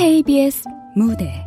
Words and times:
KBS 0.00 0.64
무대. 0.96 1.44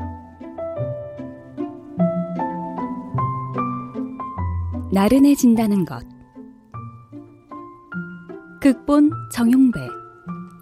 나른해진다는 4.92 5.84
것. 5.86 6.06
극본 8.62 9.10
정용배 9.32 9.80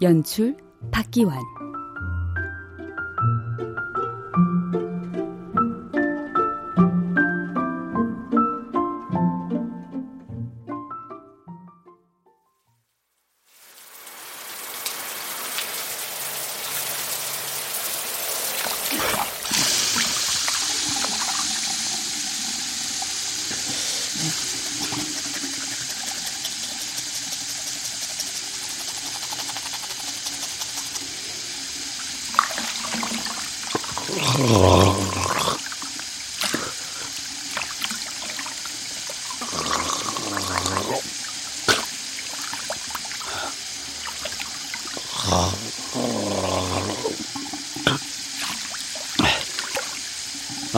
연출 0.00 0.56
박기환 0.90 1.38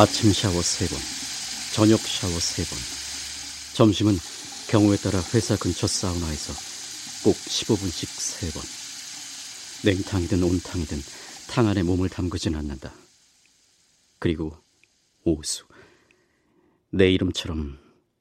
아침 0.04 0.34
샤워 0.34 0.60
세번 0.60 0.98
저녁 1.72 1.98
샤워 1.98 2.38
세번 2.38 2.78
점심은 3.74 4.12
경우에 4.68 4.98
따라 4.98 5.18
회사 5.32 5.56
근처 5.56 5.86
사우나에서 5.86 6.52
꼭 7.24 7.34
15분씩 7.34 8.06
세번 8.06 8.62
냉탕이든 9.90 10.42
온탕이든 10.42 10.98
탕 11.48 11.68
안에 11.68 11.82
몸을 11.84 12.10
담그진 12.10 12.54
않는다. 12.54 12.92
그리고 14.18 14.54
오수. 15.24 15.64
내 16.90 17.10
이름처럼 17.10 17.78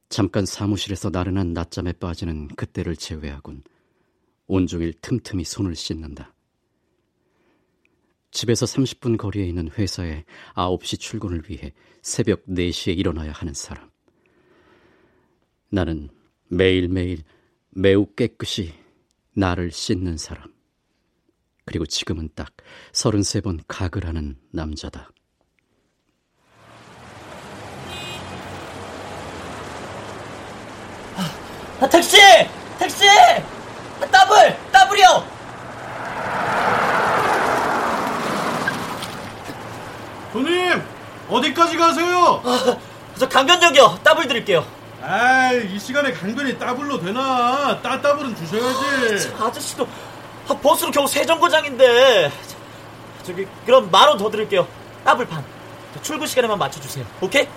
잠깐 0.08 0.46
사무실에서 0.46 1.10
나른한 1.10 1.52
낮잠에 1.52 1.92
빠지는 1.92 2.48
그때를 2.56 2.96
제외하곤 2.96 3.62
온종일 4.48 4.94
틈틈이 5.02 5.44
손을 5.44 5.76
씻는다. 5.76 6.34
집에서 8.34 8.66
30분 8.66 9.18
거리에 9.18 9.46
있는 9.46 9.70
회사에 9.70 10.26
9시 10.56 11.00
출근을 11.00 11.44
위해 11.48 11.72
새벽 12.02 12.44
4시에 12.48 12.98
일어나야 12.98 13.32
하는 13.32 13.54
사람. 13.54 13.90
나는 15.70 16.10
매일매일 16.50 17.24
매우 17.70 18.08
깨끗이 18.16 18.74
나를 19.36 19.72
씻는 19.72 20.18
사람. 20.18 20.52
그리고 21.66 21.86
지금은 21.86 22.30
딱 22.36 22.52
33번 22.92 23.64
각을 23.68 24.08
하는 24.08 24.36
남자다. 24.52 25.12
아, 31.80 31.90
택시! 31.90 32.18
택시! 32.80 33.08
아, 33.08 34.08
더블! 34.12 34.58
더블이요! 34.72 35.34
손님! 40.34 40.82
어디까지 41.30 41.78
가세요? 41.78 42.42
아, 42.44 42.78
저 43.18 43.30
강변역이요. 43.30 44.00
더블 44.04 44.28
드릴게요. 44.28 44.66
아이, 45.02 45.66
이 45.74 45.80
시간에 45.80 46.12
강변이 46.12 46.58
따블로 46.58 47.00
되나? 47.00 47.80
따 47.82 48.02
따블은 48.02 48.36
주셔야지. 48.36 49.34
아, 49.40 49.46
아저씨도 49.46 49.88
아, 50.50 50.54
버스로 50.56 50.92
겨우 50.92 51.08
세 51.08 51.26
정거장인데. 51.26 52.32
저기, 53.24 53.48
그럼 53.66 53.90
만 53.92 54.10
원 54.10 54.18
더 54.18 54.30
드릴게요. 54.30 54.68
더블 55.06 55.26
판. 55.28 55.44
출근 56.02 56.26
시간에만 56.28 56.58
맞춰주세요. 56.58 57.06
오케이? 57.22 57.48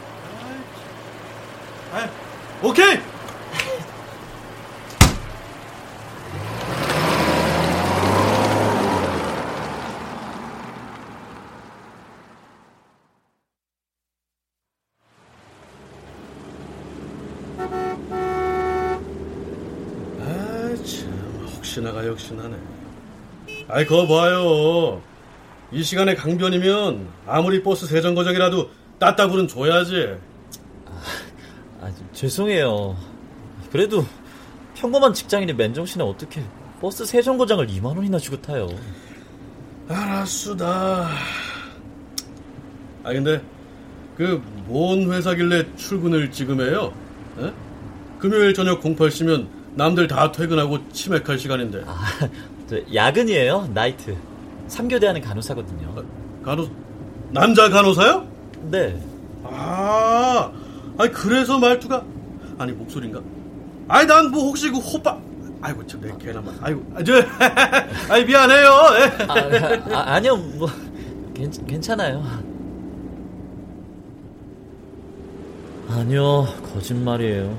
아, 1.93 2.07
오케이! 2.63 3.01
역시 21.57 21.76
나가 21.87 22.05
역시나네. 22.05 22.57
아이, 23.69 23.85
그거 23.87 24.07
봐요. 24.09 25.01
이 25.71 25.83
시간에 25.85 26.15
강변이면 26.17 27.09
아무리 27.27 27.63
버스 27.63 27.87
세정거장이라도 27.87 28.71
따따불은 28.99 29.47
줘야지. 29.47 30.17
아, 30.87 31.01
아, 31.83 31.91
죄송해요. 32.13 32.97
그래도 33.71 34.05
평범한 34.75 35.15
직장인이 35.15 35.53
맨정신에 35.53 36.03
어떻게 36.03 36.43
버스 36.81 37.05
세정거장을 37.05 37.67
2만 37.69 37.97
원이나 37.97 38.19
주고 38.19 38.41
타요. 38.43 38.69
알았수다. 39.89 41.09
아 43.05 43.13
근데 43.13 43.41
그 44.17 44.43
뭔 44.69 45.13
회사길래 45.13 45.77
출근을 45.77 46.33
지금 46.33 46.61
해요? 46.61 46.93
에? 47.39 47.53
금요일 48.19 48.53
저녁 48.53 48.81
08시면 48.83 49.47
남들 49.77 50.09
다 50.09 50.33
퇴근하고 50.33 50.79
치맥할 50.91 51.39
시간인데. 51.39 51.85
아, 51.87 51.95
야근이에요. 52.95 53.69
나이트. 53.75 54.17
3교대 54.69 55.05
하는 55.05 55.21
간호사거든요. 55.21 55.95
아, 55.97 56.03
간호 56.45 56.67
남자 57.31 57.69
간호사요? 57.69 58.27
네. 58.71 59.01
아, 59.45 60.51
아니 60.99 61.13
그래서 61.13 61.59
말투가 61.59 62.03
아니 62.59 62.73
목소리인가? 62.73 63.21
아니 63.89 64.07
난 64.07 64.31
뭐 64.31 64.45
혹시 64.45 64.71
그 64.71 64.79
호빠 64.79 65.17
아이고 65.61 65.87
참내 65.87 66.17
개나 66.19 66.41
말. 66.41 66.55
아이고 66.63 66.85
아, 66.97 67.03
저 67.05 67.13
아이 68.13 68.25
미안해요. 68.25 68.69
아, 69.29 69.95
아, 69.95 70.15
아니요 70.15 70.37
뭐 70.37 70.69
괜, 71.35 71.51
괜찮아요. 71.67 72.25
아니요 75.89 76.47
거짓말이에요. 76.73 77.57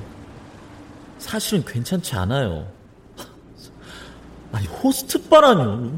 사실은 1.18 1.64
괜찮지 1.66 2.16
않아요. 2.16 2.72
아니 4.52 4.68
호스트바라뇨. 4.68 5.98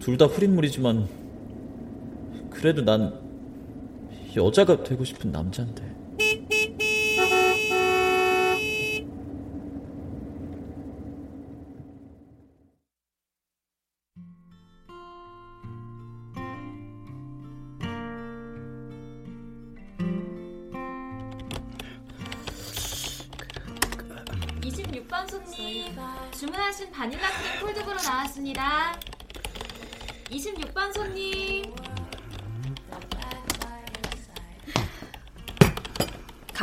둘다 0.00 0.26
흐린 0.26 0.54
물이지만 0.54 1.08
그래도 2.50 2.82
난 2.82 3.18
여자가 4.36 4.82
되고 4.82 5.04
싶은 5.04 5.30
남자인데. 5.30 5.89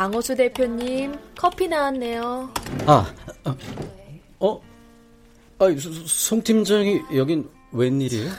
강호수 0.08 0.36
대표님 0.36 1.14
커피 1.36 1.68
나왔네요 1.68 2.50
아, 2.86 3.14
어? 4.40 4.60
아, 5.58 5.66
송 6.06 6.42
팀장이 6.42 7.02
여긴 7.14 7.46
웬일이에요? 7.72 8.30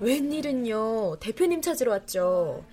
웬일은요 0.00 1.16
대표님 1.20 1.62
찾으러 1.62 1.92
왔죠 1.92 2.64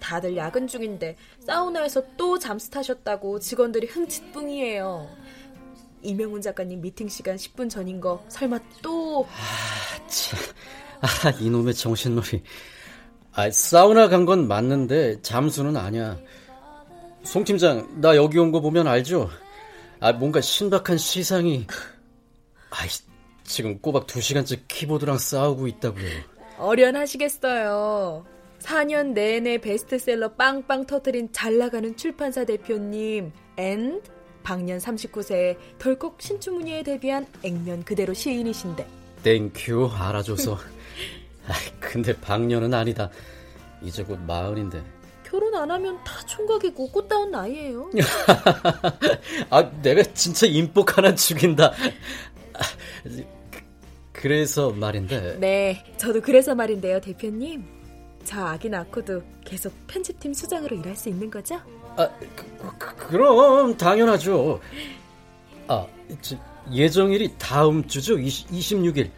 다들 0.00 0.36
야근 0.36 0.68
중인데 0.68 1.16
사우나에서 1.40 2.04
또 2.16 2.38
잠수 2.38 2.70
타셨다고 2.70 3.40
직원들이 3.40 3.88
흥칫뿡이에요 3.88 5.08
이명훈 6.02 6.40
작가님 6.40 6.80
미팅 6.82 7.08
시간 7.08 7.34
10분 7.34 7.68
전인 7.68 8.00
거 8.00 8.24
설마 8.28 8.60
또 8.80 9.26
아, 9.28 10.06
참. 10.06 10.38
아, 11.00 11.30
이놈의 11.40 11.74
정신머리. 11.74 12.44
아, 13.32 13.50
사우나 13.50 14.08
간 14.08 14.24
건 14.24 14.46
맞는데 14.46 15.20
잠수는 15.22 15.76
아니야. 15.76 16.16
송 17.24 17.44
팀장, 17.44 18.00
나 18.00 18.16
여기 18.16 18.38
온 18.38 18.50
거 18.52 18.60
보면 18.60 18.86
알죠? 18.86 19.30
아, 20.00 20.12
뭔가 20.12 20.40
신박한 20.40 20.98
시상이. 20.98 21.66
아이, 22.70 22.88
지금 23.44 23.78
꼬박 23.78 24.06
2시간째 24.06 24.60
키보드랑 24.68 25.18
싸우고 25.18 25.66
있다고요. 25.68 26.08
어련하시겠어요. 26.58 28.24
4년 28.60 29.12
내내 29.12 29.58
베스트셀러 29.58 30.34
빵빵 30.34 30.86
터트린 30.86 31.32
잘 31.32 31.58
나가는 31.58 31.96
출판사 31.96 32.44
대표님 32.44 33.32
and 33.56 34.00
방년 34.44 34.78
39세에 34.78 35.56
덜컥 35.78 36.16
신춘문예에 36.20 36.84
데뷔한 36.84 37.26
액면 37.42 37.82
그대로 37.84 38.14
시인이신데 38.14 38.86
Thank 39.24 39.65
you 39.65 39.90
알아줘서 39.92 40.54
아, 41.48 41.52
근데 41.80 42.16
방년은 42.20 42.72
아니다 42.72 43.10
이제 43.82 44.04
곧 44.04 44.20
마흔인데 44.20 44.80
결혼 45.32 45.54
안 45.54 45.70
하면 45.70 46.04
다 46.04 46.20
총각이고 46.26 46.88
꽃다운 46.92 47.30
나이예요 47.30 47.90
아 49.48 49.70
내가 49.80 50.02
진짜 50.12 50.46
인복 50.46 50.98
하나 50.98 51.14
죽인다 51.14 51.72
아, 52.52 52.60
그래서 54.12 54.70
말인데 54.70 55.38
네 55.40 55.82
저도 55.96 56.20
그래서 56.20 56.54
말인데요 56.54 57.00
대표님 57.00 57.64
저 58.24 58.44
아기 58.44 58.68
낳고도 58.68 59.22
계속 59.42 59.72
편집팀 59.86 60.34
수장으로 60.34 60.76
일할 60.76 60.94
수 60.94 61.08
있는 61.08 61.30
거죠? 61.30 61.60
아, 61.96 62.08
그, 62.96 63.16
럼 63.16 63.76
당연하죠. 63.76 64.60
아, 65.66 65.86
저, 66.20 66.36
예정일이 66.70 67.34
다음 67.38 67.86
주죠. 67.86 68.18
20, 68.18 68.48
26일. 68.50 69.10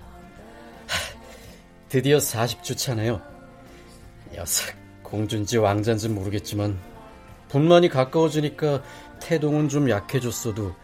드디어 1.89 2.17
40주 2.17 2.77
차네요. 2.77 3.21
녀석, 4.33 4.75
공주인지 5.15 5.59
왕자인지 5.59 6.09
모르겠지만 6.09 6.77
분만이 7.49 7.89
가까워지니까 7.89 8.83
태동은 9.21 9.69
좀 9.69 9.89
약해졌어도 9.89 10.75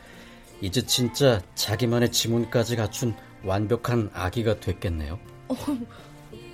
이제 0.60 0.86
진짜 0.86 1.40
자기만의 1.56 2.12
지문까지 2.12 2.76
갖춘 2.76 3.14
완벽한 3.42 4.10
아기가 4.14 4.60
됐겠네요. 4.60 5.18
어, 5.48 5.56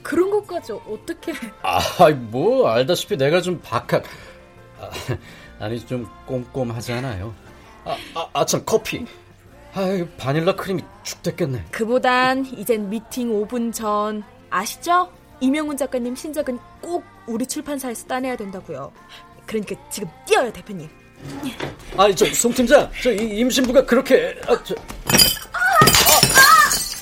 그런 0.02 0.30
것까지 0.30 0.72
어떻게? 0.72 1.32
아, 1.62 1.80
뭐 2.30 2.68
알다시피 2.68 3.16
내가 3.16 3.42
좀 3.42 3.60
박학 3.62 4.04
아, 5.58 5.68
니좀 5.68 6.08
꼼꼼하잖아요. 6.26 7.34
아, 7.84 7.96
아, 8.14 8.28
아, 8.32 8.46
참 8.46 8.62
커피. 8.64 9.04
아, 9.74 10.06
바닐라 10.16 10.54
크림이 10.54 10.82
죽됐겠네. 11.02 11.66
그보단 11.72 12.46
이젠 12.56 12.88
미팅 12.88 13.30
5분 13.32 13.72
전 13.74 14.22
아시죠? 14.48 15.10
이명훈 15.40 15.76
작가님 15.76 16.14
신작은 16.14 16.58
꼭 16.80 17.04
우리 17.26 17.46
출판사에서 17.46 18.06
따내야 18.06 18.36
된다고요. 18.36 18.92
그러니까 19.46 19.74
지금 19.90 20.08
뛰어요, 20.26 20.52
대표님. 20.52 20.88
아니, 21.96 22.14
저, 22.14 22.26
송 22.26 22.52
팀장, 22.52 22.90
저 23.02 23.12
임신부가 23.12 23.84
그렇게, 23.84 24.38
아, 24.46 24.56
저, 24.62 24.74
아, 25.52 25.58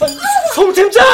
아, 0.00 0.04
아, 0.04 0.08
송 0.54 0.72
팀장! 0.72 1.04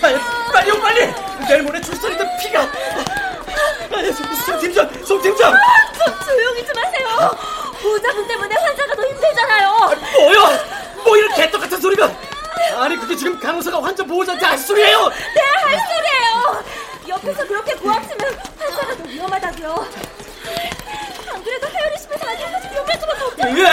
빨리, 0.00 0.18
빨리요, 0.52 0.80
빨리! 0.80 1.46
내일 1.48 1.62
모레 1.62 1.80
출산인데 1.80 2.24
피가! 2.40 2.60
아니, 3.96 4.12
송, 4.12 4.34
송 4.34 4.60
팀장, 4.60 5.04
송 5.04 5.22
팀장! 5.22 5.54
아, 5.54 5.58
좀 5.92 6.14
조용히 6.26 6.66
좀 6.66 6.76
하세요! 6.76 7.65
보호자분 7.86 8.26
때문에 8.26 8.54
환자가 8.56 8.94
더 8.96 9.02
힘들잖아요! 9.06 9.68
아, 9.68 9.94
뭐요? 10.18 10.48
뭐 11.04 11.16
이런 11.16 11.32
개떡 11.36 11.60
같은 11.60 11.80
소리가! 11.80 12.10
아니, 12.76 12.96
그게 12.96 13.14
지금 13.14 13.38
간호사가 13.38 13.80
환자 13.80 14.02
보호자한테 14.02 14.44
할 14.44 14.58
소리예요! 14.58 15.08
네, 15.08 15.40
할 15.62 15.78
소리예요! 15.78 16.64
옆에서 17.08 17.46
그렇게 17.46 17.74
고압치면 17.74 18.38
환자가 18.58 18.96
더 18.96 19.04
위험하다고요. 19.04 19.86
안 21.32 21.44
그래도 21.44 21.68
하연이 21.68 21.96
집에서 21.98 22.28
아직까지 22.28 22.68
병원 22.70 23.00
수밖에 23.00 23.22
없잖아요. 23.22 23.58
예? 23.62 23.66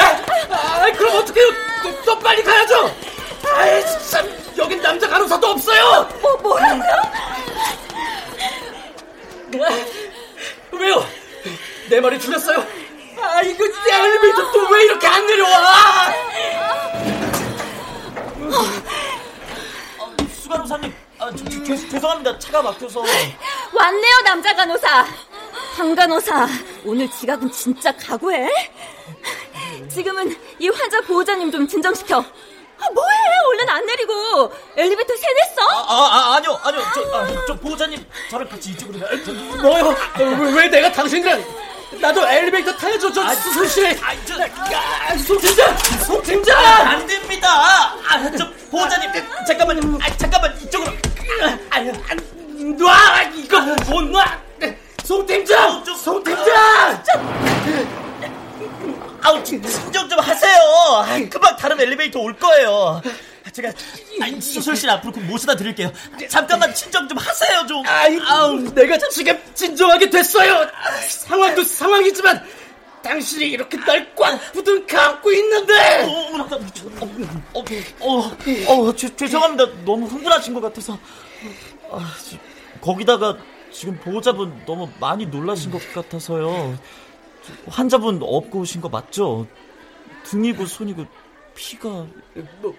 아, 0.53 0.91
그럼 0.91 1.15
어떡해요? 1.15 1.47
또, 1.81 2.01
또 2.05 2.19
빨리 2.19 2.43
가야죠! 2.43 2.95
아이, 3.55 3.83
참, 4.11 4.29
여긴 4.57 4.79
남자 4.79 5.07
간호사도 5.09 5.47
없어요! 5.47 6.07
뭐, 6.21 6.37
뭐라고요? 6.37 7.01
왜요? 10.71 11.05
내 11.89 11.99
말이 11.99 12.19
틀렸어요? 12.19 12.82
아, 13.23 13.41
이거 13.41 13.65
내 13.65 13.91
엘리베이터 13.95 14.51
또 14.51 14.69
왜 14.69 14.83
이렇게 14.85 15.07
안 15.07 15.25
내려와? 15.25 16.13
어, 19.99 20.15
수간호사님, 20.41 20.93
아, 21.19 21.29
저, 21.31 21.37
저, 21.45 21.63
저, 21.63 21.75
죄송합니다. 21.89 22.37
차가 22.39 22.61
막혀서. 22.61 23.01
왔네요, 23.73 24.21
남자 24.25 24.53
간호사. 24.55 25.05
황 25.75 25.95
간호사, 25.95 26.47
오늘 26.85 27.09
지각은 27.09 27.51
진짜 27.51 27.91
각오해? 27.95 28.47
지금은 29.89 30.35
이 30.59 30.69
환자 30.69 31.01
보호자님 31.01 31.51
좀 31.51 31.67
진정시켜. 31.67 32.19
아, 32.19 32.89
뭐해? 32.93 33.09
얼른 33.47 33.69
안 33.69 33.85
내리고 33.85 34.51
엘리베이터 34.75 35.13
세냈어? 35.15 35.61
아, 35.61 35.85
아, 35.87 35.93
아 36.33 36.35
아니요, 36.35 36.59
아니요. 36.63 36.81
저, 36.93 37.17
아, 37.17 37.27
저 37.47 37.55
보호자님 37.59 38.05
저랑 38.29 38.47
같이 38.49 38.71
이쪽으로 38.71 38.99
가. 38.99 39.07
뭐요? 39.61 39.95
왜, 40.19 40.51
왜 40.53 40.67
내가 40.67 40.91
당신이랑 40.91 41.43
나도 41.99 42.27
엘리베이터 42.27 42.75
타야죠. 42.75 43.11
저 43.13 43.21
아, 43.23 43.33
수술실에. 43.35 43.97
아, 44.01 44.13
저, 44.25 44.35
아, 44.43 45.17
송팀장, 45.17 45.77
송팀장. 46.05 46.57
안 46.87 47.07
됩니다. 47.07 47.47
아, 47.49 48.31
저 48.37 48.49
보호자님, 48.69 49.09
잠깐만요. 49.47 49.99
아, 50.01 50.17
잠깐만 50.17 50.57
이쪽으로. 50.61 50.91
아, 51.41 51.57
아, 51.77 51.79
놔, 52.77 53.23
이거 53.35 53.61
못 53.89 54.01
놔. 54.03 54.39
송팀장, 55.03 55.83
송팀장. 55.97 57.03
아우 59.25 59.41
진정 59.43 60.09
좀 60.09 60.19
하세요. 60.19 60.59
금방 61.29 61.55
다른 61.55 61.79
엘리베이터 61.79 62.19
올 62.19 62.33
거예요. 62.33 63.01
제가 63.53 63.71
수술실 64.41 64.89
앞으로 64.89 65.13
모셔다 65.21 65.55
드릴게요. 65.55 65.91
잠깐만 66.27 66.73
진정 66.73 67.07
좀 67.07 67.17
하세요 67.17 67.65
좀. 67.67 67.85
아이, 67.87 68.17
아우 68.21 68.59
내가 68.73 68.97
지금 69.11 69.37
진정하게 69.53 70.09
됐어요. 70.09 70.67
상황도 71.07 71.63
상황이지만 71.63 72.43
당신이 73.03 73.45
이렇게 73.49 73.77
날 73.77 74.13
꽉 74.15 74.39
붙은 74.53 74.85
감고 74.87 75.31
있는데. 75.33 75.73
어, 76.03 77.09
어, 77.53 77.69
어, 77.99 78.31
어, 78.67 78.95
죄, 78.95 79.15
죄송합니다. 79.15 79.65
너무 79.85 80.05
흥분하신 80.07 80.53
것 80.53 80.61
같아서. 80.61 80.97
아, 81.91 82.11
거기다가 82.81 83.37
지금 83.71 83.97
보호자분 83.99 84.63
너무 84.65 84.89
많이 84.99 85.25
놀라신 85.25 85.71
것 85.71 85.81
같아서요. 85.93 86.77
환자분 87.67 88.19
업고 88.21 88.59
오신 88.59 88.81
거 88.81 88.89
맞죠? 88.89 89.47
등이고 90.25 90.65
손이고 90.65 91.05
피가 91.55 91.89
뭐 92.61 92.75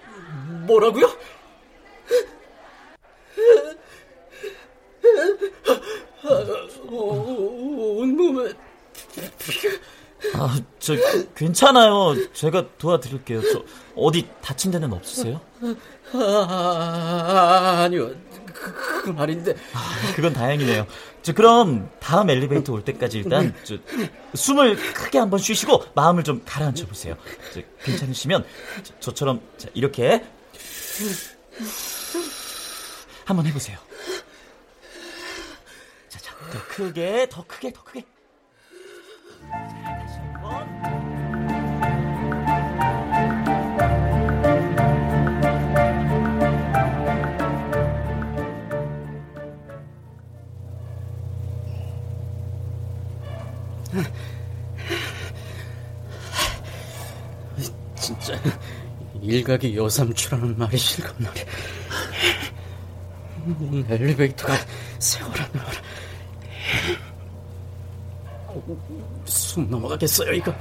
뭐라고요? 0.65 1.09
온몸에 6.87 8.51
피가 9.39 9.75
아, 10.33 10.59
저 10.79 10.95
괜찮아요. 11.35 12.15
제가 12.33 12.65
도와드릴게요. 12.77 13.41
저 13.41 13.63
어디 13.95 14.27
다친 14.41 14.71
데는 14.71 14.91
없으세요? 14.91 15.39
아, 16.13 16.17
아, 16.17 17.81
아니요. 17.83 18.09
그, 18.45 19.03
그 19.03 19.09
말인데. 19.11 19.53
아, 19.73 20.13
그건 20.15 20.33
다행이네요. 20.33 20.87
저 21.25 21.33
그럼 21.33 21.89
다음 21.99 22.29
엘리베이터 22.29 22.71
올 22.71 22.85
때까지 22.85 23.17
일단 23.17 23.51
저, 23.63 23.77
숨을 24.35 24.75
크게 24.75 25.17
한번 25.17 25.39
쉬시고 25.39 25.83
마음을 25.95 26.23
좀 26.23 26.43
가라앉혀 26.45 26.85
보세요. 26.85 27.17
저, 27.51 27.61
괜찮으시면 27.83 28.45
저, 28.99 29.11
처럼 29.11 29.41
이렇게 29.73 30.23
한번 33.25 33.47
해보세요. 33.47 33.79
자, 36.09 36.19
자, 36.19 36.35
더 36.51 36.59
크게, 36.67 37.27
더 37.27 37.43
크게, 37.47 37.73
더 37.73 37.83
크게. 37.83 38.05
일각이 59.35 59.75
여삼추라는 59.75 60.57
말이 60.57 60.77
실감나네. 60.77 61.45
엘리베이터가 63.89 64.53
세월한 64.99 65.49
말. 65.53 65.65
숨 69.25 69.69
넘어가겠어요 69.69 70.33
이거. 70.33 70.53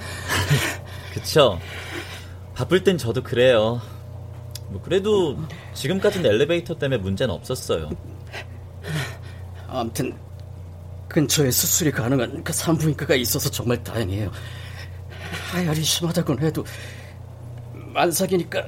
그쵸. 1.12 1.58
바쁠 2.54 2.82
땐 2.84 2.98
저도 2.98 3.22
그래요. 3.22 3.80
뭐 4.68 4.82
그래도 4.82 5.38
지금까지는 5.74 6.30
엘리베이터 6.30 6.76
때문에 6.76 7.00
문제는 7.00 7.34
없었어요. 7.34 7.90
아무튼 9.68 10.16
근처에 11.08 11.50
수술이 11.50 11.92
가능한 11.92 12.42
그 12.42 12.52
산부인과가 12.52 13.14
있어서 13.14 13.48
정말 13.50 13.82
다행이에요. 13.82 14.30
하열이 15.50 15.82
심하다곤 15.82 16.40
해도 16.42 16.64
만삭이니까 17.94 18.62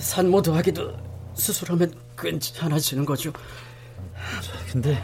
산모도 0.00 0.54
하기도 0.54 0.92
수술하면 1.34 1.92
괜찮아지는 2.18 3.04
거죠. 3.04 3.32
근데 4.70 4.96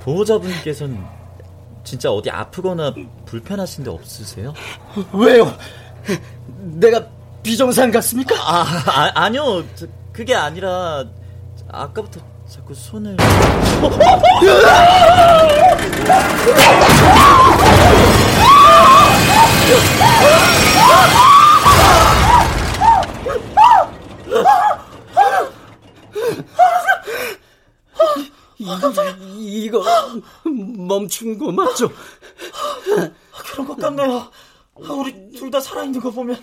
보호자분께서는 0.00 1.02
진짜 1.82 2.10
어디 2.10 2.30
아프거나 2.30 2.94
불편하신 3.24 3.84
데 3.84 3.90
없으세요? 3.90 4.52
왜요? 5.12 5.52
내가 6.60 7.06
비정상 7.42 7.90
같습니까? 7.90 8.34
아, 8.38 8.64
아 8.86 9.10
아 9.14 9.28
니요. 9.30 9.64
그게 10.12 10.34
아니라 10.34 11.04
아까부터 11.68 12.20
자꾸 12.46 12.74
손을 12.74 13.16
이, 28.58 29.64
이거 29.64 29.82
멈춘 30.44 31.38
거 31.38 31.50
맞죠? 31.50 31.90
그런 33.52 33.66
것 33.66 33.76
같네요. 33.76 34.30
우리 34.74 35.30
둘 35.32 35.50
다 35.50 35.60
살아있는 35.60 36.00
거 36.00 36.10
보면 36.10 36.42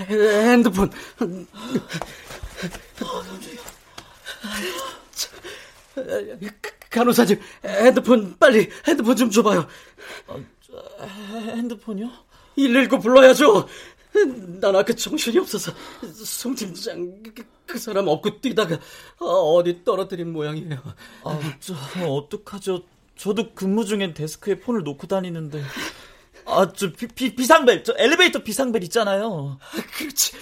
핸드폰 0.00 0.90
간호사님 6.90 7.40
핸드폰 7.64 8.36
빨리 8.38 8.70
핸드폰 8.86 9.16
좀 9.16 9.30
줘봐요. 9.30 9.66
핸드폰이요? 11.30 12.10
119 12.56 12.98
불러야죠. 13.00 13.66
난 14.60 14.74
아까 14.74 14.92
정신이 14.92 15.38
없어서 15.38 15.72
송 16.24 16.54
팀장 16.54 17.22
그, 17.34 17.44
그, 17.66 17.78
사람 17.78 18.08
업고 18.08 18.40
뛰다가 18.40 18.78
어디 19.18 19.84
떨어뜨린 19.84 20.32
모양이에요. 20.32 20.82
아, 21.24 21.58
저 21.60 21.74
어떡하죠? 22.06 22.82
저도 23.16 23.54
근무 23.54 23.84
중엔 23.84 24.14
데스크에 24.14 24.60
폰을 24.60 24.82
놓고 24.82 25.06
다니는데. 25.06 25.62
아, 26.46 26.72
저 26.72 26.92
비, 26.92 27.08
비, 27.08 27.34
비상벨, 27.34 27.82
저 27.84 27.94
엘리베이터 27.98 28.42
비상벨 28.42 28.82
있잖아요. 28.84 29.58
그렇지. 29.98 30.32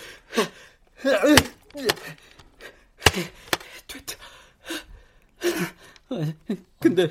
됐다. 3.86 4.16
근데 6.80 7.08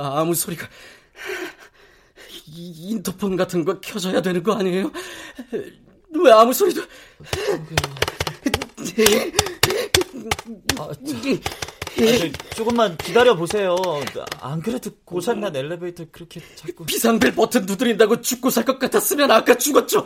아무 0.00 0.34
소리가 0.34 0.68
인터폰 2.46 3.36
같은 3.36 3.64
거 3.64 3.78
켜져야 3.80 4.20
되는 4.20 4.42
거 4.42 4.54
아니에요? 4.54 4.90
왜 5.52 6.32
아무 6.32 6.52
소리도 6.52 6.82
아, 10.78 10.88
저, 11.06 12.54
조금만 12.56 12.96
기다려 12.96 13.36
보세요. 13.36 13.76
안 14.40 14.60
그래도 14.60 14.90
고장난 15.04 15.54
엘리베이터 15.54 16.04
그렇게 16.10 16.40
자꾸 16.56 16.84
비상벨 16.86 17.34
버튼 17.34 17.64
두드린다고 17.66 18.20
죽고 18.20 18.50
살 18.50 18.64
것 18.64 18.78
같았으면 18.78 19.30
아까 19.30 19.56
죽었죠. 19.56 20.04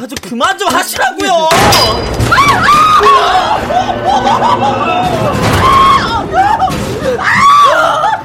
아주 0.00 0.14
그만 0.22 0.58
좀 0.58 0.68
하시라고요. 0.68 1.48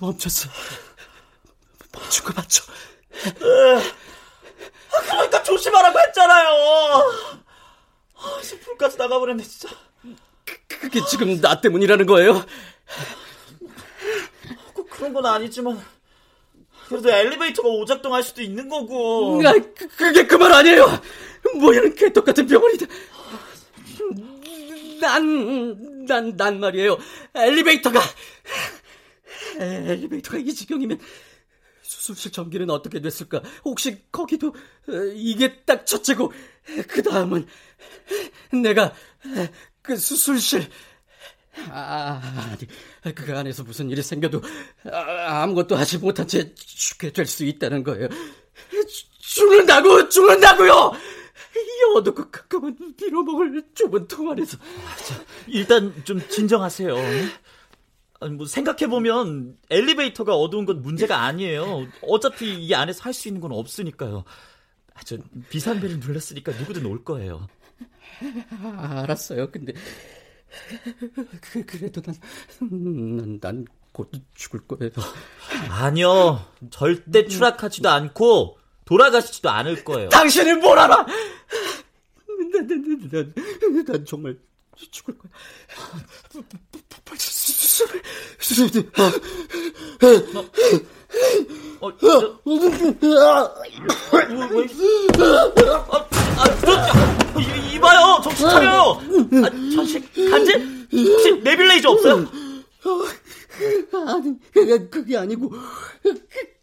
멈췄어. 0.00 0.48
멈춘 1.92 2.24
거 2.24 2.32
맞죠? 2.34 2.64
그러니까 4.90 5.42
조심하라고 5.42 5.98
했잖아요. 6.00 6.48
아, 8.16 8.40
불까지 8.64 8.96
나가버렸네 8.98 9.42
진짜. 9.42 9.68
그, 10.44 10.56
그게 10.80 11.00
지금 11.08 11.40
나 11.40 11.60
때문이라는 11.60 12.06
거예요? 12.06 12.44
꼭 14.74 14.88
그런 14.90 15.12
건 15.12 15.26
아니지만 15.26 15.82
그래도 16.88 17.10
엘리베이터가 17.10 17.68
오작동할 17.68 18.22
수도 18.22 18.42
있는 18.42 18.68
거고. 18.68 19.40
아, 19.46 19.52
그, 19.52 19.88
그게 19.88 20.26
그 20.26 20.36
말 20.36 20.52
아니에요. 20.52 20.86
뭐 21.60 21.72
이런 21.74 21.94
개떡 21.94 22.24
같은 22.24 22.46
병원이다. 22.46 22.86
난, 25.00 26.04
난, 26.06 26.36
난 26.36 26.60
말이에요. 26.60 26.98
엘리베이터가, 27.34 28.00
엘리베이터가 29.58 30.38
이 30.38 30.52
지경이면 30.52 30.98
수술실 31.82 32.32
전기는 32.32 32.68
어떻게 32.70 33.00
됐을까? 33.00 33.42
혹시 33.64 34.02
거기도 34.12 34.48
어, 34.48 34.92
이게 35.14 35.62
딱 35.64 35.86
첫째고 35.86 36.32
그 36.86 37.02
다음은 37.02 37.46
내가 38.62 38.92
그 39.82 39.96
수술실 39.96 40.68
아, 41.70 42.20
아니, 43.02 43.14
그 43.14 43.36
안에서 43.36 43.64
무슨 43.64 43.90
일이 43.90 44.02
생겨도 44.02 44.42
아, 44.92 45.42
아무것도 45.42 45.76
하지 45.76 45.98
못한 45.98 46.28
채 46.28 46.54
죽게 46.54 47.12
될 47.12 47.26
수 47.26 47.44
있다는 47.44 47.82
거예요. 47.82 48.08
죽는다고, 49.20 50.08
죽는다고요! 50.08 50.92
이 51.60 51.96
어둡고 51.96 52.30
가까운 52.30 52.76
빌어먹을 52.96 53.62
좁은 53.74 54.08
통 54.08 54.30
안에서. 54.30 54.56
자, 54.58 55.24
일단 55.46 55.92
좀 56.04 56.20
진정하세요. 56.28 56.94
아니, 58.20 58.32
뭐 58.34 58.46
생각해보면 58.46 59.56
엘리베이터가 59.70 60.34
어두운 60.34 60.66
건 60.66 60.82
문제가 60.82 61.22
아니에요. 61.22 61.86
어차피 62.02 62.54
이 62.54 62.74
안에서 62.74 63.02
할 63.02 63.12
수 63.14 63.28
있는 63.28 63.40
건 63.40 63.52
없으니까요. 63.52 64.24
아, 64.94 65.00
저 65.04 65.16
비상벨을 65.50 66.00
눌렀으니까 66.00 66.52
누구든 66.52 66.84
올 66.86 67.04
거예요. 67.04 67.46
아, 68.62 69.02
알았어요. 69.04 69.50
근데 69.50 69.72
그, 71.40 71.64
그래도 71.64 72.00
난, 72.02 72.16
난, 73.16 73.40
난 73.40 73.64
곧 73.98 74.10
죽을 74.34 74.60
거예요. 74.60 74.92
아니요. 75.70 76.40
절대 76.70 77.26
추락하지도 77.26 77.88
않고 77.88 78.57
돌아가시지도 78.88 79.50
않을 79.50 79.84
거예요. 79.84 80.08
당신은 80.08 80.60
뭘 80.60 80.78
알아? 80.78 80.96
난, 80.96 82.66
난, 82.66 82.66
난, 82.66 83.34
난, 83.60 83.84
난 83.84 84.04
정말 84.06 84.38
죽을 84.90 85.14
거야. 85.18 85.30
어, 91.80 91.88
아, 91.88 91.92
아, 96.38 97.38
이, 97.38 97.74
이봐요, 97.74 98.20
정신 98.24 98.48
차려요. 98.48 99.02
아, 99.44 99.50
전신 99.74 100.02
간지? 100.30 100.54
혹시 100.92 101.32
네빌레이저 101.42 101.90
없어요? 101.90 102.26
아니, 104.06 104.34
그게, 104.52 104.88
그게 104.88 105.18
아니고, 105.18 105.52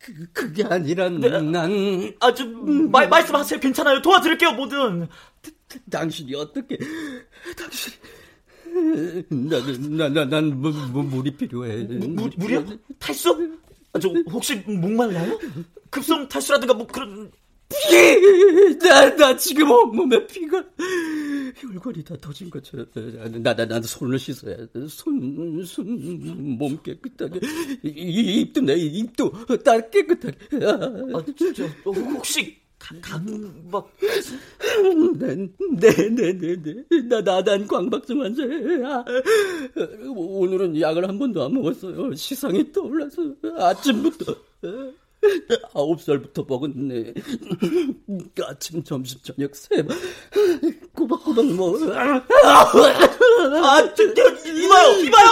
그, 0.06 0.14
그게 0.32 0.64
아니라, 0.64 1.10
네. 1.10 1.42
난. 1.42 2.14
아, 2.20 2.32
저, 2.32 2.46
말, 2.46 3.10
말씀하세요. 3.10 3.60
괜찮아요. 3.60 4.02
도와드릴게요, 4.04 4.52
뭐든. 4.52 5.08
당신이 5.90 6.36
어떻게, 6.36 6.78
당신이. 7.58 7.96
나는, 9.30 9.98
나, 9.98 10.10
나, 10.10 10.26
난, 10.26 10.62
뭐, 10.62 10.72
뭐, 10.92 11.02
물이 11.02 11.36
필요해. 11.38 11.84
물, 11.86 12.30
물이요? 12.38 12.66
탈수? 13.00 13.58
아, 13.94 14.00
저, 14.00 14.10
혹시 14.30 14.56
목말라요? 14.68 15.40
급성 15.90 16.28
탈수라든가 16.28 16.74
뭐 16.76 16.86
그런. 16.86 17.32
피! 17.70 18.78
나, 18.80 19.16
나 19.16 19.36
지금 19.36 19.72
온몸에 19.72 20.26
피가. 20.28 20.64
혈관이 21.56 22.04
다 22.04 22.16
터진 22.20 22.50
것처럼. 22.50 22.86
나, 23.42 23.56
나, 23.56 23.66
나 23.66 23.82
손을 23.82 24.20
씻어야 24.20 24.58
돼. 24.58 24.88
손, 24.88 25.64
손, 25.66 26.58
몸 26.58 26.78
깨끗하게. 26.84 27.40
이, 27.84 28.42
입도 28.42 28.62
내 28.62 28.76
입도 28.76 29.32
다 29.64 29.80
깨끗하게. 29.90 30.38
아, 30.66 31.24
진짜. 31.38 31.66
혹시 31.86 32.58
강박. 32.78 33.90
네, 35.18 35.36
네, 35.80 36.10
네, 36.10 36.38
네, 36.38 36.56
네. 36.62 37.02
나, 37.08 37.22
나단 37.22 37.66
광박증 37.66 38.22
환자야. 38.22 39.06
오늘은 40.16 40.80
약을 40.80 41.08
한 41.08 41.18
번도 41.18 41.44
안 41.44 41.54
먹었어요. 41.54 42.14
시상이 42.14 42.72
떠올라서 42.72 43.34
아침부터. 43.58 44.36
아홉 45.74 46.02
살부터 46.02 46.46
먹었네. 46.48 47.14
아침, 48.48 48.84
점심, 48.84 49.20
저녁 49.22 49.56
세 49.56 49.84
번. 49.84 49.98
꼬박꼬박 50.94 51.46
먹어. 51.54 51.94
아, 51.96 52.22
저, 53.96 54.14
저, 54.14 54.50
이봐요, 54.50 55.00
이봐요! 55.00 55.30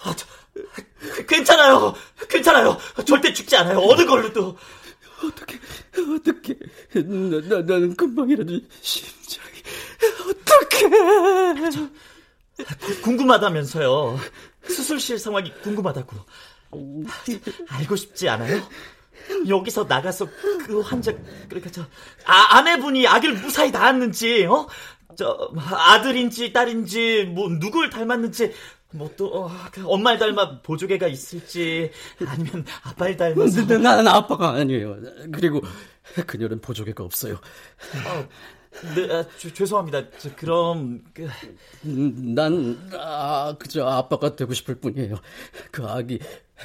아, 0.00 0.14
저, 0.16 0.26
괜찮아요. 1.26 1.94
괜찮아요. 2.28 2.76
절대 3.06 3.32
죽지 3.32 3.56
않아요. 3.56 3.78
어느 3.78 4.04
걸로도. 4.04 4.56
어떻게, 5.26 5.58
어떻게. 6.14 6.58
나, 6.94 7.40
나, 7.48 7.62
나는 7.62 7.96
금방이라도 7.96 8.60
심장이. 8.80 9.54
어떻게. 10.30 10.88
궁금하다면서요. 13.02 14.18
수술실 14.68 15.18
상황이 15.18 15.52
궁금하다고. 15.62 16.16
알고 17.68 17.96
싶지 17.96 18.28
않아요? 18.28 18.62
여기서 19.48 19.84
나가서 19.84 20.26
그 20.66 20.80
환자 20.80 21.12
그러니까 21.48 21.70
저 21.70 21.82
아, 22.26 22.56
아내분이 22.58 23.06
아기를 23.06 23.36
무사히 23.36 23.70
낳았는지 23.70 24.44
어? 24.46 24.68
저 25.16 25.50
아들인지 25.56 26.52
딸인지 26.52 27.32
뭐 27.34 27.48
누굴 27.48 27.90
닮았는지 27.90 28.52
뭐또 28.94 29.26
어, 29.26 29.50
그 29.72 29.86
엄마를 29.86 30.18
닮아 30.18 30.62
보조개가 30.62 31.08
있을지 31.08 31.90
아니면 32.26 32.64
아빠를 32.82 33.16
닮아서 33.16 33.62
나는 33.78 34.06
아빠가 34.08 34.50
아니에요. 34.50 34.96
그리고 35.32 35.60
그녀는 36.26 36.60
보조개가 36.60 37.02
없어요. 37.02 37.34
어, 37.34 38.28
네, 38.94 39.12
아, 39.12 39.24
주, 39.36 39.52
죄송합니다. 39.52 40.10
저, 40.18 40.34
그럼 40.36 41.02
그... 41.12 41.28
난 41.82 42.78
아, 42.92 43.56
그저 43.58 43.84
아빠가 43.86 44.36
되고 44.36 44.52
싶을 44.54 44.76
뿐이에요. 44.76 45.16
그 45.70 45.84
아기 45.84 46.18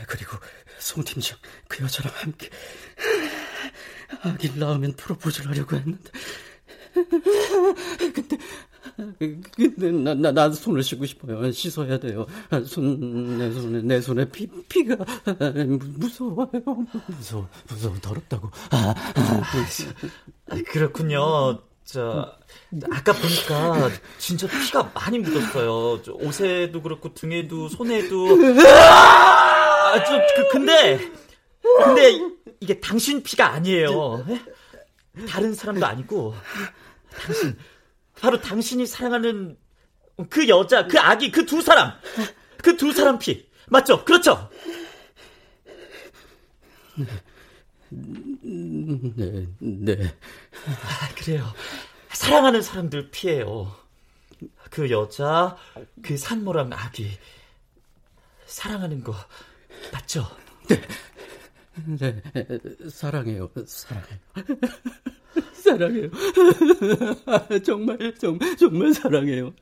그리고 0.08 0.38
송 0.80 1.04
팀장 1.04 1.38
그 1.68 1.84
여자랑 1.84 2.14
함께 2.16 2.50
아기를 4.22 4.60
낳으면 4.60 4.94
프로포즈를 4.94 5.52
하려고 5.52 5.76
했는데 5.76 6.12
근데 6.94 8.38
근데 9.18 9.92
나, 9.92 10.14
나, 10.14 10.32
나 10.32 10.52
손을 10.52 10.84
씻고 10.84 11.06
싶어요. 11.06 11.52
씻어야 11.52 12.00
돼요. 12.00 12.26
손, 12.66 13.38
내 13.38 13.52
손에, 13.52 13.82
내 13.82 14.02
손에 14.02 14.26
피, 14.30 14.48
피가 14.68 14.96
무서워요. 15.98 16.50
무서워, 17.08 17.50
무서워, 17.68 17.96
더럽다고. 18.02 18.50
아, 18.72 18.96
아, 20.50 20.56
그렇군요. 20.68 21.62
저, 21.84 22.36
아까 22.92 23.14
보니까 23.14 23.90
진짜 24.20 24.48
피가 24.48 24.92
많이 24.94 25.18
묻었어요. 25.18 26.00
옷에도 26.22 26.82
그렇고 26.84 27.14
등에도 27.16 27.68
손에도. 27.68 28.28
아, 28.68 30.04
저, 30.04 30.20
그, 30.36 30.50
근데, 30.52 31.00
근데 31.84 32.20
이게 32.60 32.80
당신 32.80 33.24
피가 33.24 33.54
아니에요. 33.54 34.24
다른 35.28 35.54
사람도 35.56 35.86
아니고 35.86 36.36
당신 37.20 37.58
바로 38.22 38.40
당신이 38.42 38.86
사랑하는 38.86 39.58
그 40.30 40.48
여자, 40.50 40.88
그 40.88 41.00
아기, 41.00 41.32
그 41.32 41.46
두 41.46 41.62
사람. 41.62 41.94
그 42.64 42.76
두 42.78 42.92
사람 42.92 43.18
피. 43.20 43.48
맞죠? 43.68 44.04
그렇죠? 44.04 44.50
네, 47.92 49.48
네. 49.60 50.16
아, 50.68 51.16
그래요. 51.16 51.46
사랑하는 52.12 52.62
사람들 52.62 53.10
피해요. 53.12 53.76
그 54.70 54.90
여자, 54.92 55.58
그 56.02 56.18
산모랑 56.18 56.72
아기. 56.74 57.10
사랑하는 58.46 59.04
거, 59.04 59.14
맞죠? 59.94 60.26
네. 60.68 60.82
네, 61.86 62.22
사랑해요, 62.90 63.50
사랑해요. 63.66 64.20
사랑해요. 65.60 66.10
정말, 67.64 68.14
정말, 68.20 68.58
정말 68.58 68.94
사랑해요. 68.94 69.54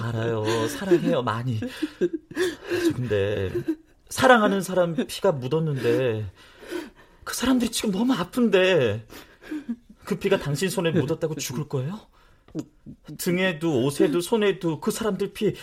아, 0.00 0.08
알아요. 0.08 0.44
사랑해요, 0.68 1.22
많이. 1.22 1.60
근데, 2.94 3.50
사랑하는 4.08 4.62
사람 4.62 4.94
피가 4.94 5.32
묻었는데, 5.32 6.30
그 7.24 7.34
사람들이 7.34 7.70
지금 7.70 7.90
너무 7.90 8.14
아픈데, 8.14 9.06
그 10.04 10.18
피가 10.18 10.38
당신 10.38 10.68
손에 10.68 10.90
묻었다고 10.90 11.34
죽을 11.36 11.68
거예요? 11.68 12.00
등에도, 13.18 13.84
옷에도, 13.84 14.20
손에도 14.20 14.80
그 14.80 14.90
사람들 14.90 15.32
피, 15.32 15.54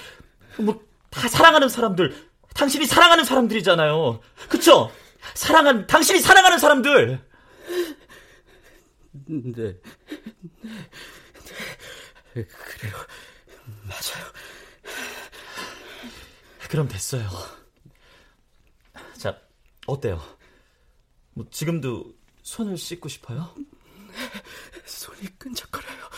뭐, 0.58 0.79
다 1.10 1.27
사랑하는 1.27 1.69
사람들, 1.69 2.13
당신이 2.53 2.86
사랑하는 2.86 3.23
사람들이잖아요. 3.23 4.19
그쵸? 4.47 4.91
사랑한, 5.34 5.88
당신이 5.88 6.19
사랑하는 6.19 6.60
사람들! 6.60 7.19
네. 9.27 9.51
네. 9.51 9.82
네. 12.34 12.45
그래요. 12.45 12.95
맞아요. 13.84 14.32
그럼 16.69 16.88
됐어요. 16.88 17.27
자, 19.17 19.39
어때요? 19.88 20.21
뭐 21.34 21.45
지금도 21.49 22.13
손을 22.43 22.77
씻고 22.77 23.10
싶어요? 23.10 23.53
손이 24.86 25.21
끈적거려요. 25.38 26.10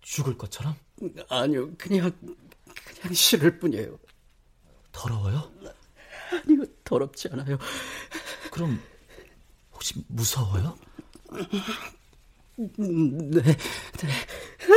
죽을 0.00 0.38
것처럼? 0.38 0.74
아니요, 1.28 1.74
그냥 1.76 2.12
그냥 3.00 3.14
싫을 3.14 3.58
뿐이에요. 3.58 3.98
더러워요? 4.92 5.52
아니요, 6.30 6.64
더럽지 6.84 7.28
않아요. 7.32 7.58
그럼 8.50 8.80
혹시 9.72 9.94
무서워요? 10.08 10.78
네, 12.56 13.42
네. 13.42 13.56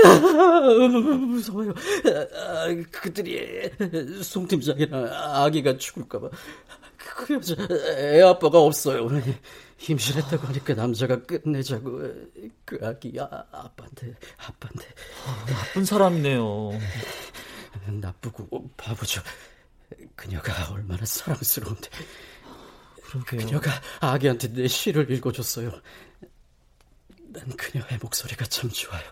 아, 0.06 0.20
무서워요. 1.00 1.74
아, 1.74 2.68
그들이 2.92 3.70
송 4.22 4.48
팀장이랑 4.48 5.08
아기가 5.12 5.78
죽을까봐. 5.78 6.30
그 6.98 7.34
여자 7.36 7.56
애 7.98 8.22
아빠가 8.22 8.60
없어요. 8.60 9.08
임신했다고 9.88 10.48
하니까 10.48 10.74
남자가 10.74 11.24
끝내자고 11.24 12.02
그 12.66 12.80
아기 12.82 13.18
아, 13.18 13.46
아빠한테 13.52 14.14
아빠한테 14.46 14.88
아, 15.26 15.46
나쁜 15.46 15.86
사람이네요. 15.86 16.72
나쁘고 17.88 18.72
바보죠. 18.76 19.22
그녀가 20.16 20.72
얼마나 20.74 21.06
사랑스러운데. 21.06 21.90
그러게요. 23.04 23.40
그녀가 23.40 23.72
아기한테 24.02 24.54
내 24.54 24.68
시를 24.68 25.10
읽어줬어요. 25.10 25.72
난 27.32 27.48
그녀의 27.56 28.00
목소리가 28.02 28.46
참 28.46 28.70
좋아요. 28.70 29.04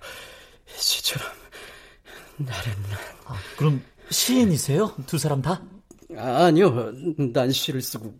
시처럼 0.75 1.27
나른한. 2.37 2.91
아, 3.25 3.39
그럼 3.57 3.83
시인이세요? 4.09 4.95
두 5.05 5.17
사람 5.17 5.41
다? 5.41 5.61
아, 6.17 6.49
니요 6.51 6.91
난 7.33 7.51
시를 7.51 7.81
쓰고 7.81 8.17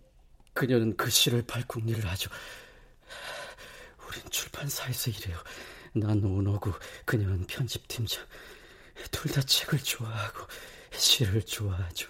그녀는 0.54 0.96
그 0.96 1.10
시를 1.10 1.42
발국리를 1.42 2.04
하죠. 2.06 2.30
우린 4.08 4.22
출판사에서 4.30 5.10
일해요. 5.10 5.38
난 5.94 6.22
오너고 6.24 6.72
그녀는 7.04 7.44
편집팀장. 7.46 8.24
둘 9.12 9.30
다 9.32 9.40
책을 9.42 9.78
좋아하고 9.78 10.46
시를 10.92 11.42
좋아하죠. 11.42 12.08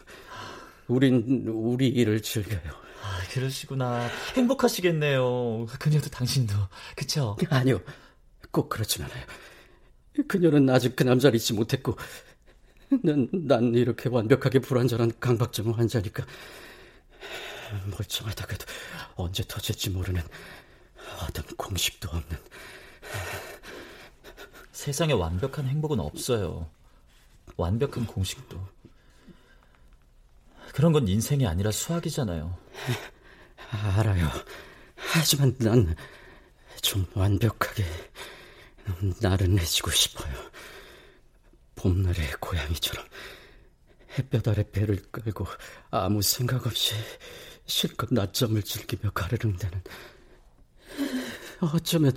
우린 0.86 1.44
우리 1.48 1.88
일을 1.88 2.22
즐겨요. 2.22 2.87
아, 3.08 3.22
그러시구나. 3.32 4.08
행복하시겠네요. 4.36 5.66
그녀도 5.78 6.10
당신도. 6.10 6.54
그쵸? 6.94 7.36
아니요. 7.48 7.80
꼭 8.50 8.68
그렇진 8.68 9.02
않아요. 9.04 9.24
그녀는 10.28 10.68
아직 10.68 10.94
그 10.94 11.04
남자를 11.04 11.36
잊지 11.36 11.54
못했고, 11.54 11.96
난, 13.02 13.28
난 13.32 13.74
이렇게 13.74 14.08
완벽하게 14.08 14.58
불완전한 14.58 15.12
강박증 15.20 15.70
환자니까, 15.70 16.26
멀쩡하다고 17.90 18.52
해도 18.52 18.66
언제 19.14 19.42
터질지 19.46 19.90
모르는 19.90 20.22
어떤 21.22 21.44
공식도 21.56 22.08
없는. 22.08 22.38
세상에 24.72 25.12
완벽한 25.12 25.66
행복은 25.66 25.98
없어요. 26.00 26.68
완벽한 27.56 28.06
공식도. 28.06 28.58
그런 30.72 30.92
건 30.92 31.08
인생이 31.08 31.46
아니라 31.46 31.70
수학이잖아요. 31.70 32.56
알아요. 33.70 34.28
하지만 34.96 35.54
난 35.58 35.94
좀 36.80 37.04
완벽하게 37.14 37.84
나른해지고 39.20 39.90
싶어요. 39.90 40.34
봄날의 41.76 42.32
고양이처럼 42.40 43.04
햇볕 44.18 44.46
아래 44.48 44.64
배를 44.70 44.96
끌고 45.10 45.46
아무 45.90 46.22
생각 46.22 46.66
없이 46.66 46.94
실컷 47.66 48.12
낮잠을 48.12 48.62
즐기며 48.62 49.10
가르릉대는 49.12 49.82
어쩌면 51.60 52.12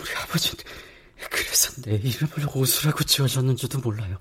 우리 0.00 0.14
아버지는 0.22 0.64
그래서 1.30 1.82
내 1.82 1.96
이름을 1.96 2.48
오수라고 2.54 3.04
지어줬는지도 3.04 3.80
몰라요. 3.80 4.18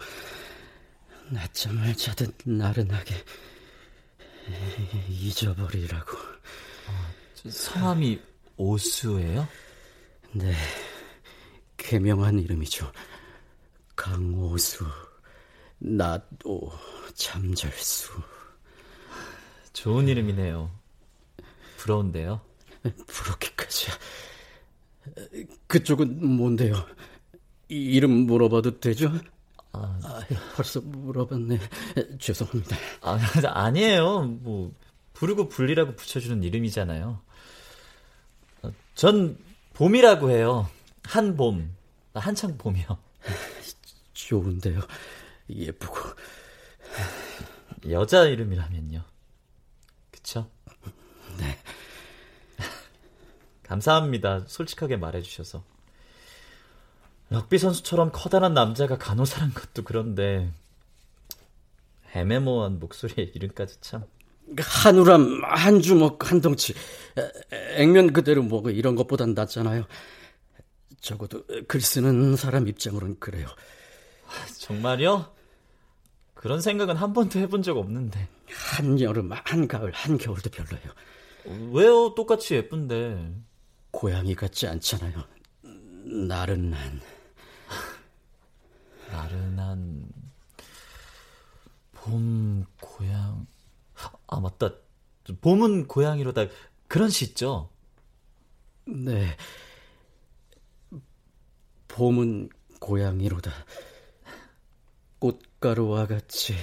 낮잠을 1.31 1.95
자듯 1.95 2.35
나른하게 2.45 3.15
잊어버리라고. 5.09 6.17
어, 6.17 7.49
성함이 7.49 8.21
오수예요? 8.57 9.47
네, 10.33 10.55
그 11.75 11.89
개명한 11.89 12.39
이름이죠. 12.39 12.91
강오수, 13.95 14.85
나도 15.79 16.71
잠잘수. 17.13 18.11
좋은 19.73 20.07
이름이네요. 20.07 20.71
부러운데요? 21.77 22.41
부럽기까지. 23.07 23.87
그쪽은 25.67 26.25
뭔데요? 26.25 26.85
이름 27.67 28.11
물어봐도 28.25 28.79
되죠? 28.79 29.11
아, 29.73 29.99
아, 30.03 30.21
벌써 30.55 30.81
물어봤네. 30.81 31.59
죄송합니다. 32.19 32.77
아, 33.01 33.17
아니에요. 33.65 34.21
뭐 34.23 34.71
부르고 35.13 35.49
불리라고 35.49 35.95
붙여주는 35.95 36.43
이름이잖아요. 36.43 37.19
전 38.95 39.37
봄이라고 39.73 40.29
해요. 40.29 40.69
한 41.03 41.35
봄. 41.35 41.75
한창 42.13 42.57
봄이요. 42.57 42.85
좋은데요. 44.13 44.79
예쁘고. 45.49 45.95
여자 47.89 48.25
이름이라면요. 48.25 49.03
그쵸? 50.11 50.49
네. 51.39 51.57
감사합니다. 53.63 54.45
솔직하게 54.47 54.97
말해주셔서. 54.97 55.63
럭비 57.29 57.57
선수처럼 57.57 58.11
커다란 58.13 58.53
남자가 58.53 58.97
간호사란 58.97 59.53
것도 59.53 59.83
그런데 59.83 60.51
애매모호한 62.13 62.79
목소리에 62.79 63.31
이름까지 63.33 63.77
참. 63.81 64.03
한우람, 64.57 65.41
한 65.45 65.81
주먹, 65.81 66.29
한 66.29 66.41
덩치. 66.41 66.73
액면 67.77 68.13
그대로 68.13 68.43
먹어 68.43 68.69
이런 68.69 68.95
것보단 68.95 69.33
낫잖아요. 69.33 69.85
적어도 71.01 71.43
글 71.67 71.81
쓰는 71.81 72.35
사람 72.35 72.67
입장으로는 72.67 73.19
그래요. 73.19 73.47
정말요? 74.59 75.33
그런 76.33 76.61
생각은 76.61 76.95
한 76.95 77.13
번도 77.13 77.39
해본 77.39 77.63
적 77.63 77.77
없는데. 77.77 78.27
한 78.75 78.99
여름, 78.99 79.31
한 79.31 79.67
가을, 79.67 79.91
한 79.91 80.17
겨울도 80.17 80.49
별로예요. 80.49 81.71
왜요? 81.71 82.13
똑같이 82.15 82.55
예쁜데. 82.55 83.33
고양이 83.91 84.35
같지 84.35 84.67
않잖아요. 84.67 85.23
나른한. 86.03 87.01
나른한 89.09 90.11
봄 91.93 92.65
고향. 92.81 93.47
아 94.27 94.39
맞다. 94.39 94.71
봄은 95.41 95.87
고양이로다. 95.87 96.45
그런 96.87 97.09
시 97.09 97.25
있죠? 97.25 97.69
네. 98.85 99.37
봄은 101.87 102.49
고양이로다. 102.79 103.51
꽃가루와 105.19 106.07
같이 106.07 106.53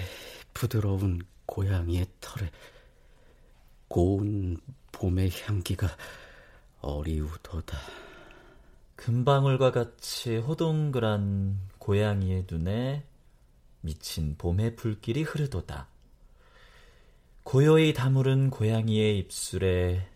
부드러운 0.53 1.23
고양이의 1.47 2.07
털에 2.21 2.51
고운 3.89 4.59
봄의 4.93 5.31
향기가 5.43 5.89
어리우도다 6.81 7.79
금방울과 9.01 9.71
같이 9.71 10.37
호동그란 10.37 11.59
고양이의 11.79 12.45
눈에 12.51 13.03
미친 13.81 14.37
봄의 14.37 14.77
불길이 14.77 15.23
흐르도다. 15.23 15.89
고요히 17.43 17.95
다무른 17.95 18.51
고양이의 18.51 19.19
입술에 19.19 20.07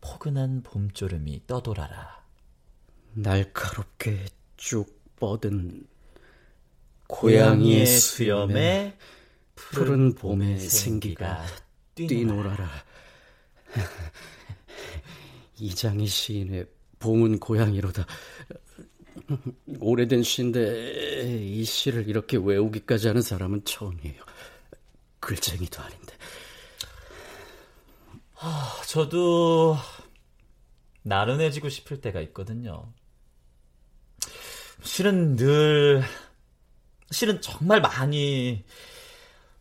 포근한 0.00 0.62
봄조름이 0.62 1.42
떠돌아라. 1.46 2.24
날카롭게 3.12 4.24
쭉 4.56 4.86
뻗은 5.16 5.86
고양이의 7.06 7.84
수염에 7.84 8.96
푸른 9.54 10.14
봄의 10.14 10.60
생기가 10.60 11.44
뛰놀아라. 11.94 12.70
이장희 15.58 16.06
시인의 16.06 16.73
봄은 17.04 17.38
고양이로다. 17.38 18.06
오래된 19.78 20.22
시인데 20.22 21.36
이 21.38 21.62
시를 21.64 22.08
이렇게 22.08 22.38
외우기까지 22.38 23.08
하는 23.08 23.20
사람은 23.20 23.64
처음이에요. 23.66 24.22
글쟁이도 25.20 25.82
아닌데. 25.82 26.16
아, 28.36 28.80
저도 28.88 29.76
나른해지고 31.02 31.68
싶을 31.68 32.00
때가 32.00 32.22
있거든요. 32.22 32.90
실은 34.82 35.36
늘, 35.36 36.02
실은 37.10 37.40
정말 37.42 37.82
많이 37.82 38.64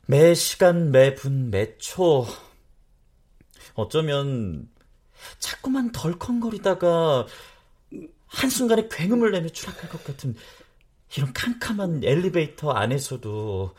매 0.06 0.34
시간, 0.34 0.92
매 0.92 1.14
분, 1.14 1.50
매 1.50 1.78
초, 1.78 2.26
어쩌면 3.74 4.70
자꾸만 5.40 5.92
덜컹거리다가 5.92 7.28
한순간에 8.28 8.88
굉음을 8.90 9.32
내며 9.32 9.50
추락할 9.50 9.90
것 9.90 10.04
같은 10.04 10.36
이런 11.16 11.34
캄캄한 11.34 12.04
엘리베이터 12.04 12.72
안에서도 12.72 13.76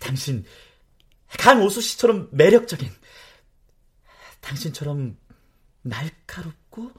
당신 0.00 0.44
강오수 1.38 1.80
씨처럼 1.80 2.28
매력적인 2.32 2.88
당신처럼 4.40 5.16
날카롭고 5.82 6.92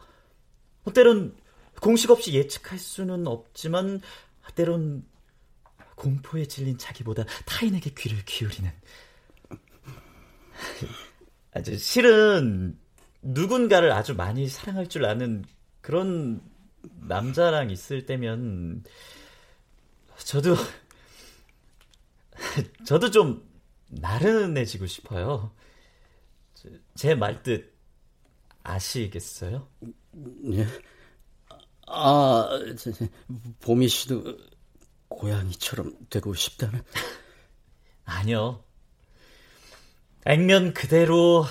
때론 0.93 1.38
공식 1.81 2.09
없이 2.12 2.33
예측할 2.33 2.79
수는 2.79 3.27
없지만 3.27 4.01
때론 4.55 5.05
공포에 5.95 6.45
질린 6.45 6.77
자기보다 6.77 7.25
타인에게 7.45 7.91
귀를 7.97 8.23
기울이는. 8.25 8.71
아주 11.53 11.77
실은 11.77 12.79
누군가를 13.21 13.91
아주 13.91 14.15
많이 14.15 14.47
사랑할 14.47 14.88
줄 14.88 15.05
아는 15.05 15.45
그런 15.82 16.41
남자랑 17.01 17.69
있을 17.71 18.05
때면 18.05 18.84
저도 20.17 20.55
저도 22.86 23.12
좀 23.12 23.47
나른해지고 23.89 24.88
싶어요. 24.88 25.51
제 26.95 27.15
말뜻 27.15 27.73
아시겠어요? 28.63 29.67
예. 30.53 30.67
아, 31.88 32.47
보미 33.62 33.88
씨도 33.88 34.38
고양이처럼 35.08 35.95
되고 36.10 36.34
싶다는? 36.34 36.84
아니요. 38.05 38.63
액면 40.25 40.73
그대로 40.73 41.45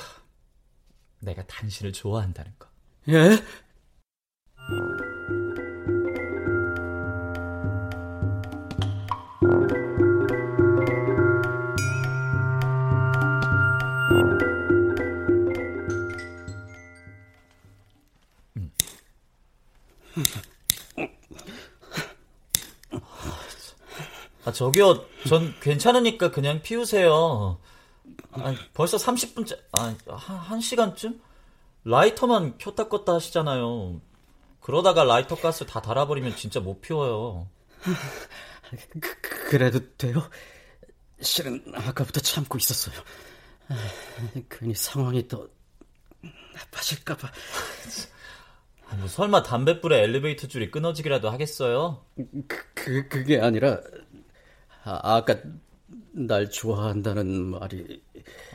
내가 1.20 1.44
당신을 1.46 1.92
좋아한다는 1.92 2.52
거. 2.58 2.68
예? 3.08 3.42
아, 24.44 24.52
저기요, 24.52 25.04
전 25.28 25.54
괜찮으니까 25.60 26.30
그냥 26.30 26.62
피우세요. 26.62 27.58
아, 28.32 28.54
벌써 28.74 28.96
30분째, 28.96 29.58
아, 29.72 29.94
한, 30.08 30.60
1시간쯤? 30.60 31.20
라이터만 31.84 32.58
켰다 32.58 32.88
껐다 32.88 33.14
하시잖아요. 33.14 34.00
그러다가 34.60 35.04
라이터 35.04 35.36
가스 35.36 35.64
다 35.64 35.80
달아버리면 35.80 36.36
진짜 36.36 36.60
못 36.60 36.80
피워요. 36.80 37.48
그, 39.00 39.20
그래도 39.48 39.80
돼요? 39.96 40.22
실은 41.20 41.62
아까부터 41.74 42.20
참고 42.20 42.58
있었어요. 42.58 42.94
괜히 44.50 44.74
상황이 44.74 45.26
더 45.26 45.48
나빠질까봐. 46.54 47.28
아, 48.90 48.94
뭐 48.96 49.08
설마 49.08 49.42
담뱃불에 49.42 50.02
엘리베이터 50.02 50.46
줄이 50.46 50.70
끊어지기라도 50.70 51.30
하겠어요? 51.30 52.04
그, 52.46 52.72
그 52.74 53.08
그게 53.08 53.40
아니라 53.40 53.80
아, 54.84 55.16
아까 55.16 55.36
날 56.12 56.50
좋아한다는 56.50 57.46
말이 57.46 58.02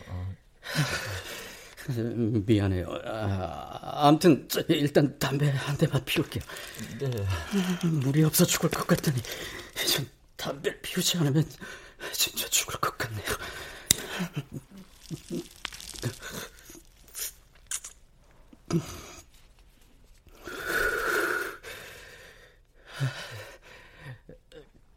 어. 0.09 0.35
미안해요. 2.45 2.87
아, 3.05 4.07
아무튼 4.07 4.47
일단 4.69 5.17
담배 5.19 5.49
한 5.49 5.77
대만 5.77 6.03
피울게요. 6.05 6.43
네. 6.99 7.09
물이 7.87 8.23
없어 8.23 8.45
죽을 8.45 8.69
것 8.69 8.87
같더니 8.87 9.17
전 9.89 10.07
담배를 10.37 10.79
피우지 10.81 11.17
않으면 11.17 11.43
진짜 12.13 12.47
죽을 12.47 12.79
것 12.79 12.97
같네요. 12.97 13.25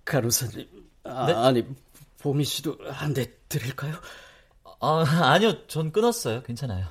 간호사님, 0.05 0.69
아, 1.05 1.27
네? 1.27 1.33
아니 1.33 1.67
보미 2.27 2.45
씨도 2.45 2.79
한 2.91 3.15
대 3.15 3.31
드릴까요? 3.49 3.95
아, 4.81 5.05
아니요, 5.33 5.69
전 5.69 5.93
끊었어요. 5.93 6.43
괜찮아요. 6.43 6.85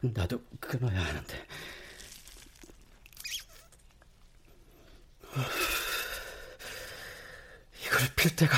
나도 0.00 0.42
끊어야 0.58 0.98
하는데. 1.04 1.46
이걸 7.84 8.00
필 8.16 8.34
때가 8.36 8.56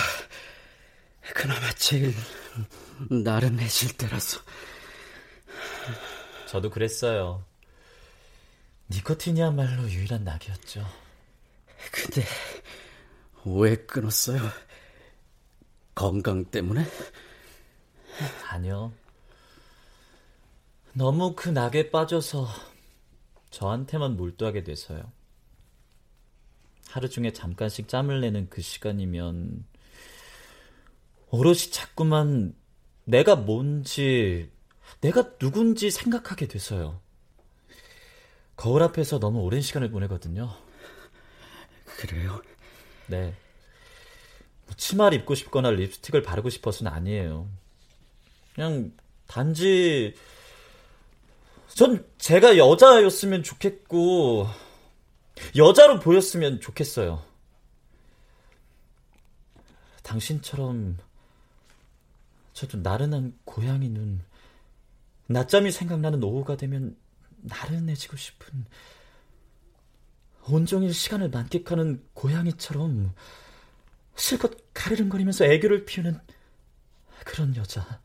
그나마 1.34 1.72
제일 1.72 2.14
나른해질 3.10 3.96
때라서. 3.96 4.40
저도 6.46 6.70
그랬어요. 6.70 7.44
니코틴이야말로 8.90 9.90
유일한 9.90 10.24
낙이었죠. 10.24 10.86
근데 11.92 12.24
왜 13.44 13.76
끊었어요? 13.76 14.40
건강 15.98 16.44
때문에? 16.44 16.84
아니요. 18.50 18.92
너무 20.92 21.34
그 21.34 21.48
낙에 21.48 21.90
빠져서 21.90 22.46
저한테만 23.50 24.16
몰두하게 24.16 24.62
돼서요. 24.62 25.10
하루 26.88 27.10
중에 27.10 27.32
잠깐씩 27.32 27.88
짬을 27.88 28.20
내는 28.20 28.48
그 28.48 28.62
시간이면 28.62 29.64
오롯이 31.30 31.72
자꾸만 31.72 32.54
내가 33.04 33.34
뭔지, 33.34 34.52
내가 35.00 35.36
누군지 35.38 35.90
생각하게 35.90 36.46
돼서요. 36.46 37.00
거울 38.54 38.84
앞에서 38.84 39.18
너무 39.18 39.40
오랜 39.40 39.60
시간을 39.60 39.90
보내거든요. 39.90 40.48
그래요? 41.98 42.40
네. 43.08 43.34
뭐 44.68 44.74
치마를 44.76 45.18
입고 45.18 45.34
싶거나 45.34 45.70
립스틱을 45.70 46.22
바르고 46.22 46.50
싶어서는 46.50 46.92
아니에요. 46.92 47.48
그냥 48.54 48.92
단지 49.26 50.14
전 51.74 52.06
제가 52.18 52.58
여자였으면 52.58 53.42
좋겠고 53.42 54.46
여자로 55.56 56.00
보였으면 56.00 56.60
좋겠어요. 56.60 57.22
당신처럼 60.02 60.98
저도 62.52 62.78
나른한 62.78 63.38
고양이 63.44 63.88
눈, 63.88 64.20
낮잠이 65.26 65.70
생각나는 65.70 66.22
오후가 66.22 66.56
되면 66.56 66.96
나른해지고 67.40 68.16
싶은 68.16 68.64
온종일 70.48 70.92
시간을 70.92 71.28
만끽하는 71.30 72.02
고양이처럼 72.14 73.14
실컷 74.18 74.52
가르릉거리면서 74.74 75.44
애교를 75.44 75.84
피우는 75.84 76.20
그런 77.24 77.56
여자. 77.56 78.00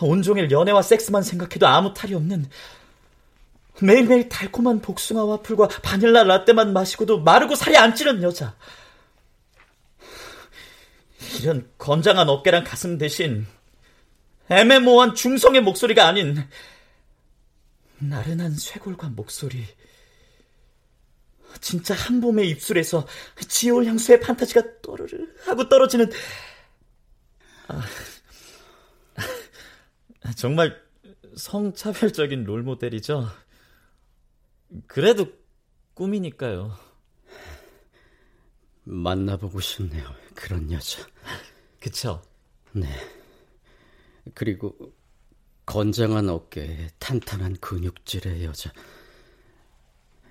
온종일 0.00 0.50
연애와 0.50 0.82
섹스만 0.82 1.22
생각해도 1.22 1.66
아무 1.66 1.92
탈이 1.92 2.14
없는 2.14 2.48
매일매일 3.82 4.28
달콤한 4.28 4.80
복숭아 4.80 5.24
와플과 5.24 5.68
바닐라 5.82 6.24
라떼만 6.24 6.72
마시고도 6.72 7.20
마르고 7.20 7.54
살이 7.54 7.76
안 7.76 7.94
찌는 7.94 8.22
여자. 8.22 8.54
이런 11.40 11.70
건장한 11.78 12.28
어깨랑 12.28 12.64
가슴 12.64 12.98
대신 12.98 13.46
애매모호한 14.48 15.14
중성의 15.14 15.62
목소리가 15.62 16.06
아닌 16.06 16.46
나른한 17.98 18.54
쇄골과 18.54 19.10
목소리. 19.10 19.66
진짜 21.60 21.94
한 21.94 22.20
봄의 22.20 22.48
입술에서 22.50 23.06
지올 23.48 23.86
향수의 23.86 24.20
판타지가 24.20 24.80
또르르 24.82 25.26
하고 25.44 25.68
떨어지는 25.68 26.10
아, 27.68 27.82
정말 30.36 30.80
성차별적인 31.36 32.44
롤모델이죠. 32.44 33.28
그래도 34.86 35.26
꿈이니까요. 35.94 36.76
만나보고 38.84 39.60
싶네요. 39.60 40.04
그런 40.34 40.70
여자. 40.72 41.06
그쵸? 41.80 42.22
네. 42.72 42.88
그리고 44.34 44.76
건장한 45.66 46.28
어깨에 46.28 46.88
탄탄한 46.98 47.56
근육질의 47.60 48.44
여자. 48.44 48.72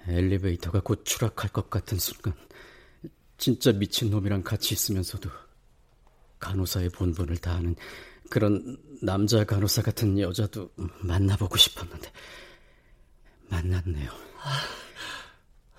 엘리베이터가 0.10 0.82
곧 0.82 1.04
추락할 1.06 1.52
것 1.52 1.70
같은 1.70 1.98
순간 1.98 2.34
진짜 3.38 3.72
미친놈이랑 3.72 4.44
같이 4.44 4.74
있으면서도 4.74 5.30
간호사의 6.40 6.90
본분을 6.90 7.38
다하는 7.38 7.76
그런 8.30 8.78
남자 9.02 9.44
간호사 9.44 9.82
같은 9.82 10.20
여자도 10.20 10.72
만나보고 11.02 11.58
싶었는데 11.58 12.12
만났네요. 13.48 14.12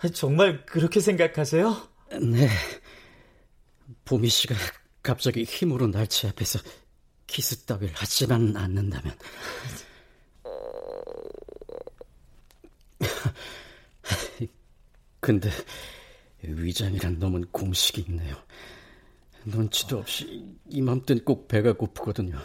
아, 0.03 0.09
정말 0.09 0.65
그렇게 0.67 1.01
생각하세요? 1.01 1.89
네. 2.21 2.49
보미 4.05 4.29
씨가 4.29 4.55
갑자기 5.03 5.45
힘으로 5.45 5.87
날치 5.87 6.27
앞에서 6.27 6.59
키스 7.27 7.65
따위를 7.65 7.93
하지만 7.95 8.57
않는다면 8.57 9.17
근데 15.21 15.51
위장이란 16.43 17.19
놈은 17.19 17.47
공식이 17.53 18.07
있네요. 18.09 18.37
눈치도 19.45 19.99
없이 19.99 20.57
이맘땐 20.69 21.25
꼭 21.25 21.49
배가 21.49 21.73
고프거든요. 21.73 22.39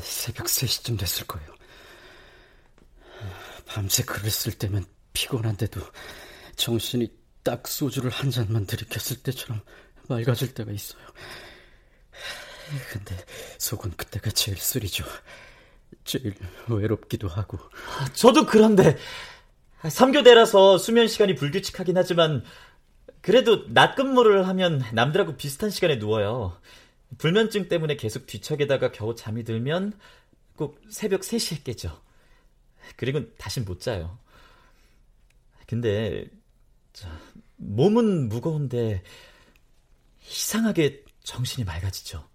새벽 0.00 0.46
3시쯤 0.46 0.98
됐을 0.98 1.26
거예요. 1.26 1.54
밤새 3.66 4.02
글을 4.02 4.30
쓸 4.30 4.52
때면 4.52 4.84
피곤한데도 5.12 5.80
정신이 6.56 7.12
딱 7.42 7.66
소주를 7.66 8.10
한 8.10 8.30
잔만 8.30 8.66
들이켰을 8.66 9.22
때처럼 9.22 9.60
맑아질 10.08 10.54
때가 10.54 10.70
있어요. 10.72 11.02
근데 12.90 13.16
속은 13.58 13.92
그때가 13.96 14.30
제일 14.30 14.58
쓰리죠. 14.58 15.04
제일 16.04 16.34
외롭기도 16.68 17.28
하고. 17.28 17.58
저도 18.14 18.46
그런데 18.46 18.96
3교대라서 19.82 20.78
수면 20.78 21.08
시간이 21.08 21.34
불규칙하긴 21.34 21.96
하지만 21.96 22.44
그래도 23.20 23.66
낮 23.72 23.94
근무를 23.94 24.46
하면 24.48 24.82
남들하고 24.92 25.36
비슷한 25.36 25.70
시간에 25.70 25.96
누워요. 25.96 26.56
불면증 27.18 27.68
때문에 27.68 27.96
계속 27.96 28.26
뒤척에다가 28.26 28.92
겨우 28.92 29.14
잠이 29.14 29.44
들면 29.44 29.92
꼭 30.56 30.80
새벽 30.88 31.20
3시에 31.20 31.64
깨죠. 31.64 32.00
그리고 32.96 33.32
다신 33.36 33.64
못 33.64 33.80
자요. 33.80 34.18
근데 35.66 36.26
저, 36.92 37.08
몸은 37.56 38.28
무거운데 38.28 39.02
이상하게 40.28 41.04
정신이 41.22 41.64
맑아지죠. 41.64 42.28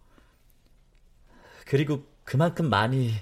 그리고 1.65 2.05
그만큼 2.23 2.69
많이 2.69 3.13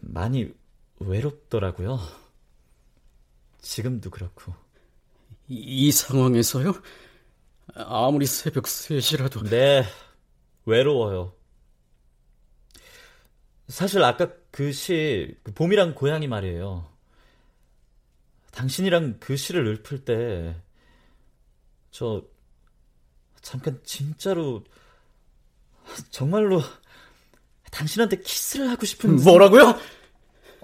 많이 0.00 0.52
외롭더라고요. 1.00 1.98
지금도 3.60 4.10
그렇고. 4.10 4.54
이, 5.48 5.56
이 5.88 5.92
상황에서요? 5.92 6.74
아무리 7.74 8.26
새벽 8.26 8.64
3시라도. 8.64 9.48
네, 9.48 9.84
외로워요. 10.64 11.34
사실 13.68 14.02
아까 14.02 14.30
그 14.50 14.72
시, 14.72 15.36
그 15.42 15.52
봄이랑 15.52 15.94
고양이 15.94 16.28
말이에요. 16.28 16.88
당신이랑 18.52 19.18
그 19.20 19.36
시를 19.36 19.66
읊을 19.66 20.04
때, 20.04 20.56
저, 21.90 22.22
잠깐 23.42 23.80
진짜로, 23.84 24.64
정말로, 26.10 26.62
당신한테 27.70 28.20
키스를 28.20 28.70
하고 28.70 28.86
싶은. 28.86 29.16
뭐라고요? 29.22 29.78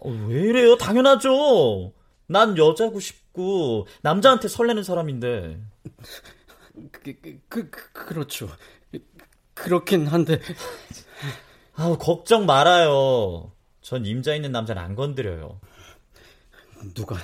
어, 0.04 0.10
왜 0.28 0.40
이래요? 0.42 0.76
당연하죠. 0.76 1.92
난 2.26 2.56
여자고 2.58 2.98
싶고 2.98 3.86
남자한테 4.02 4.48
설레는 4.48 4.82
사람인데. 4.82 5.60
그, 6.90 7.14
그, 7.48 7.70
그, 7.70 7.92
그렇죠. 7.92 8.48
그렇긴 9.54 10.06
한데. 10.06 10.40
아우 11.74 11.96
걱정 11.98 12.46
말아요. 12.46 13.52
전 13.80 14.04
임자 14.04 14.34
있는 14.34 14.50
남자는 14.52 14.82
안 14.82 14.94
건드려요. 14.94 15.60
누가 16.94 17.16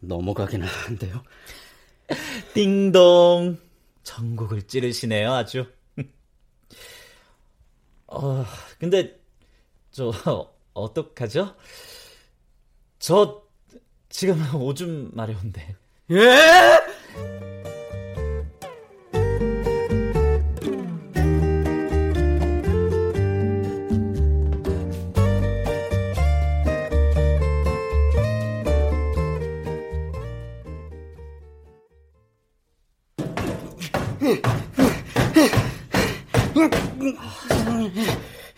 넘어가기는 0.00 0.66
한데요. 0.66 1.22
띵동. 2.54 3.58
전곡을 4.04 4.62
찌르시네요, 4.66 5.32
아주. 5.32 5.66
어, 8.06 8.44
근데 8.78 9.18
저 9.90 10.12
어떡하죠? 10.74 11.54
저 13.02 13.42
지금 14.08 14.40
오줌 14.54 15.10
마려운데. 15.12 15.74
예? 16.12 16.78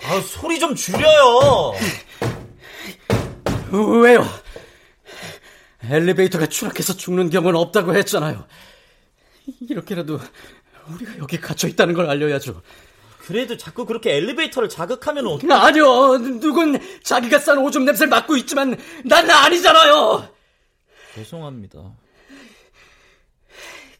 아, 0.07 0.21
소리 0.21 0.59
좀 0.59 0.75
줄여요. 0.75 1.73
엘리베이터가 5.95 6.47
추락해서 6.47 6.97
죽는 6.97 7.31
경우는 7.31 7.59
없다고 7.59 7.95
했잖아요. 7.97 8.47
이렇게라도 9.69 10.19
우리가 10.89 11.19
여기 11.19 11.41
갇혀 11.41 11.69
있다는 11.69 11.95
걸 11.95 12.09
알려야죠. 12.09 12.63
그래도 13.19 13.57
자꾸 13.57 13.87
그렇게 13.87 14.15
엘리베이터를 14.17 14.69
자극하면 14.69 15.27
어떡... 15.27 15.51
아니요. 15.51 16.19
누군 16.41 16.79
자기가 17.03 17.39
싼 17.39 17.59
오줌 17.59 17.85
냄새를 17.85 18.09
맡고 18.11 18.37
있지만 18.39 18.77
난 19.05 19.31
아니잖아요. 19.31 20.29
죄송합니다. 21.15 21.97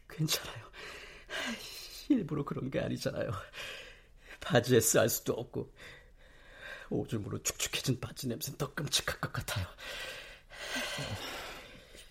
괜찮아요. 0.09 0.65
일부러 2.09 2.43
그런 2.43 2.69
게 2.69 2.79
아니잖아요. 2.79 3.31
바지에 4.41 4.79
쌀 4.79 5.09
수도 5.09 5.33
없고 5.33 5.73
오줌으로 6.89 7.41
축축해진 7.41 7.99
바지 7.99 8.27
냄새는 8.27 8.57
더 8.57 8.73
끔찍할 8.73 9.19
것 9.19 9.33
같아요. 9.33 9.65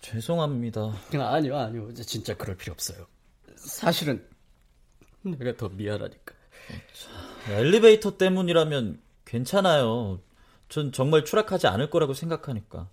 죄송합니다. 0.05 0.93
아니요, 1.13 1.57
아니요. 1.57 1.91
진짜 1.93 2.37
그럴 2.37 2.55
필요 2.55 2.73
없어요. 2.73 3.07
사실은 3.55 4.23
내가 5.23 5.57
더 5.57 5.67
미안하니까. 5.69 6.35
엘리베이터 7.49 8.15
때문이라면 8.15 9.01
괜찮아요. 9.25 10.21
전 10.69 10.91
정말 10.91 11.25
추락하지 11.25 11.65
않을 11.65 11.89
거라고 11.89 12.13
생각하니까. 12.13 12.87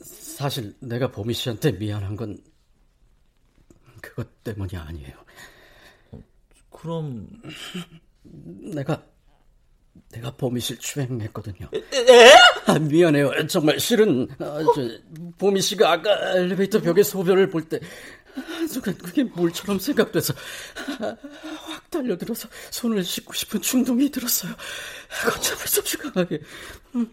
사실 0.00 0.76
내가 0.80 1.10
보미 1.10 1.32
씨한테 1.32 1.72
미안한 1.72 2.16
건 2.16 2.38
그것 4.02 4.44
때문이 4.44 4.76
아니에요. 4.76 5.16
그럼 6.68 7.28
내가 8.22 9.06
내가 10.10 10.30
보미실 10.30 10.78
추행했거든요. 10.78 11.68
에? 11.74 12.32
아, 12.66 12.78
미안해요. 12.78 13.46
정말 13.48 13.80
실은 13.80 14.28
아, 14.38 14.58
저, 14.74 14.88
보미 15.38 15.60
씨가 15.60 15.90
아까 15.92 16.36
엘리베이터 16.36 16.80
벽에 16.80 17.02
소변을 17.02 17.50
볼 17.50 17.68
때 17.68 17.80
순간 18.68 18.96
그게 18.98 19.22
물처럼 19.22 19.78
생각돼서 19.78 20.34
아, 21.00 21.16
확 21.66 21.90
달려들어서 21.90 22.48
손을 22.70 23.04
씻고 23.04 23.32
싶은 23.32 23.60
충동이 23.62 24.10
들었어요. 24.10 24.52
걷잡을 25.24 25.66
수 25.68 25.80
없이 25.80 25.96
강하게. 25.98 26.40
음, 26.96 27.08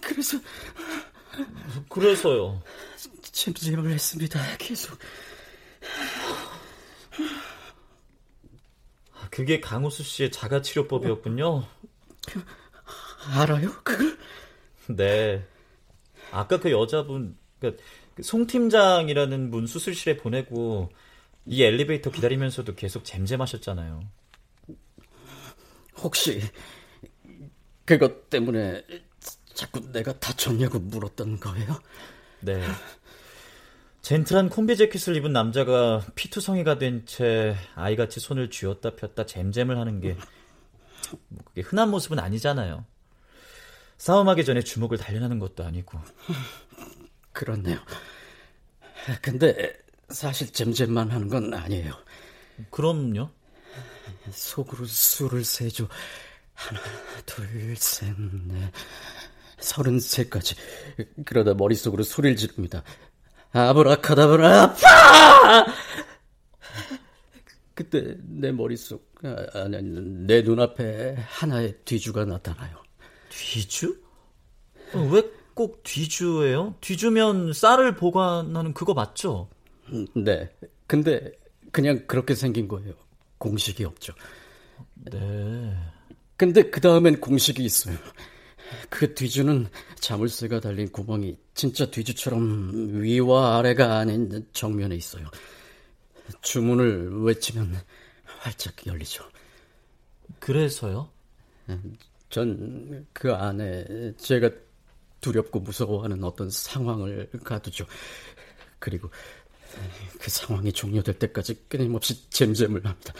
그래서 0.00 0.38
그래서요. 1.88 2.62
찜찜을 3.22 3.90
했습니다. 3.90 4.40
계속. 4.58 4.96
그게 9.30 9.60
강우수 9.60 10.02
씨의 10.02 10.30
자가치료법이었군요. 10.32 11.64
알아요? 13.34 13.72
그걸? 13.82 14.18
네. 14.88 15.46
아까 16.30 16.58
그 16.60 16.70
여자분, 16.70 17.36
그송 18.14 18.46
그러니까 18.46 18.52
팀장이라는 18.52 19.50
분 19.50 19.66
수술실에 19.66 20.16
보내고 20.16 20.90
이 21.46 21.62
엘리베이터 21.62 22.10
기다리면서도 22.10 22.74
계속 22.74 23.04
잼잼하셨잖아요. 23.04 24.00
혹시 25.98 26.40
그것 27.84 28.30
때문에 28.30 28.84
자꾸 29.54 29.90
내가 29.92 30.18
다쳤냐고 30.18 30.78
물었던 30.78 31.40
거예요? 31.40 31.80
네. 32.40 32.62
젠틀한 34.02 34.48
콤비 34.48 34.76
재킷을 34.76 35.16
입은 35.16 35.32
남자가 35.32 36.04
피투성이가 36.14 36.78
된 36.78 37.04
채 37.04 37.54
아이같이 37.74 38.18
손을 38.18 38.48
쥐었다 38.50 38.96
폈다 38.96 39.26
잼잼을 39.26 39.76
하는 39.78 40.00
게뭐 40.00 40.16
그게 41.44 41.62
흔한 41.62 41.90
모습은 41.90 42.18
아니잖아요. 42.18 42.84
싸움하기 43.98 44.44
전에 44.44 44.62
주먹을 44.62 44.98
단련하는 44.98 45.38
것도 45.38 45.64
아니고. 45.64 45.98
그렇네요. 47.32 47.78
근데 49.22 49.72
사실 50.08 50.52
잼잼만 50.52 51.10
하는 51.10 51.28
건 51.28 51.54
아니에요. 51.54 51.92
그럼요. 52.70 53.30
속으로 54.30 54.86
수를 54.86 55.44
세죠. 55.44 55.88
하나, 56.54 56.80
둘, 57.24 57.74
셋, 57.76 58.14
넷, 58.18 58.72
서른셋까지. 59.60 60.56
그러다 61.24 61.54
머릿속으로 61.54 62.02
소리를 62.02 62.36
지릅니다. 62.36 62.82
아브라카다브라, 63.52 64.74
파! 64.74 65.66
그때 67.80 68.14
내 68.26 68.52
머릿속, 68.52 69.10
아, 69.22 69.46
아니, 69.54 69.74
아니, 69.78 69.88
내 70.26 70.42
눈앞에 70.42 71.16
하나의 71.16 71.78
뒤주가 71.86 72.26
나타나요. 72.26 72.76
뒤주? 73.30 73.98
어, 74.92 74.98
왜꼭 75.10 75.82
뒤주예요? 75.82 76.74
뒤주면 76.82 77.54
쌀을 77.54 77.96
보관하는 77.96 78.74
그거 78.74 78.92
맞죠? 78.92 79.48
네. 80.14 80.50
근데 80.86 81.32
그냥 81.72 82.04
그렇게 82.06 82.34
생긴 82.34 82.68
거예요. 82.68 82.92
공식이 83.38 83.82
없죠. 83.86 84.12
네. 85.10 85.74
근데 86.36 86.64
그 86.64 86.82
다음엔 86.82 87.20
공식이 87.20 87.64
있어요. 87.64 87.96
그 88.90 89.14
뒤주는 89.14 89.68
자물쇠가 90.00 90.60
달린 90.60 90.92
구멍이 90.92 91.38
진짜 91.54 91.90
뒤주처럼 91.90 93.00
위와 93.00 93.56
아래가 93.56 93.96
아닌 93.96 94.46
정면에 94.52 94.96
있어요. 94.96 95.24
주문을 96.42 97.22
외치면 97.22 97.80
활짝 98.24 98.86
열리죠. 98.86 99.24
그래서요? 100.38 101.10
전 102.30 103.06
그 103.12 103.34
안에 103.34 104.14
제가 104.16 104.50
두렵고 105.20 105.60
무서워하는 105.60 106.24
어떤 106.24 106.48
상황을 106.48 107.28
가두죠. 107.44 107.86
그리고 108.78 109.10
그 110.18 110.30
상황이 110.30 110.72
종료될 110.72 111.18
때까지 111.18 111.66
끊임없이 111.68 112.28
잼잼을 112.30 112.84
합니다. 112.84 113.14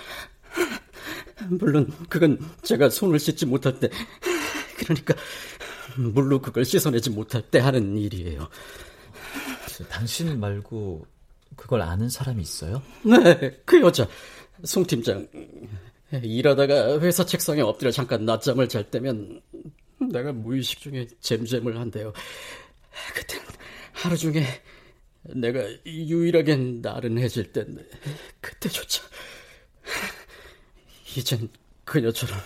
물론 1.49 1.93
그건 2.09 2.39
제가 2.63 2.89
손을 2.91 3.19
씻지 3.19 3.47
못할 3.47 3.79
때 3.79 3.91
그러니까 4.79 5.15
물로 5.97 6.41
그걸 6.41 6.65
씻어내지 6.65 7.11
못할 7.11 7.43
때 7.43 7.59
하는 7.59 7.99
일이에요. 7.99 8.49
당신 9.89 10.39
말고 10.41 11.07
그걸 11.57 11.83
아는 11.83 12.09
사람이 12.09 12.41
있어요? 12.43 12.83
네, 13.05 13.61
그 13.65 13.81
여자 13.81 14.09
송 14.65 14.85
팀장 14.85 15.29
일하다가 16.13 17.01
회사 17.01 17.25
책상에 17.25 17.61
엎드려 17.61 17.91
잠깐 17.91 18.25
낮잠을 18.25 18.69
잘 18.69 18.91
때면 18.91 19.41
내가 20.11 20.33
무의식 20.33 20.81
중에 20.81 21.07
잼잼을 21.21 21.79
한대요. 21.79 22.13
그땐 23.15 23.41
하루 23.93 24.17
중에 24.17 24.45
내가 25.23 25.61
유일하게 25.87 26.57
나른해질 26.57 27.53
때인데 27.53 27.85
그때조차 28.41 29.03
이젠 31.17 31.49
그녀처럼 31.85 32.39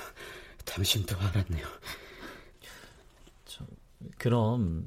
당신도 0.64 1.16
알았네요. 1.16 1.66
저, 3.44 3.64
그럼 4.18 4.84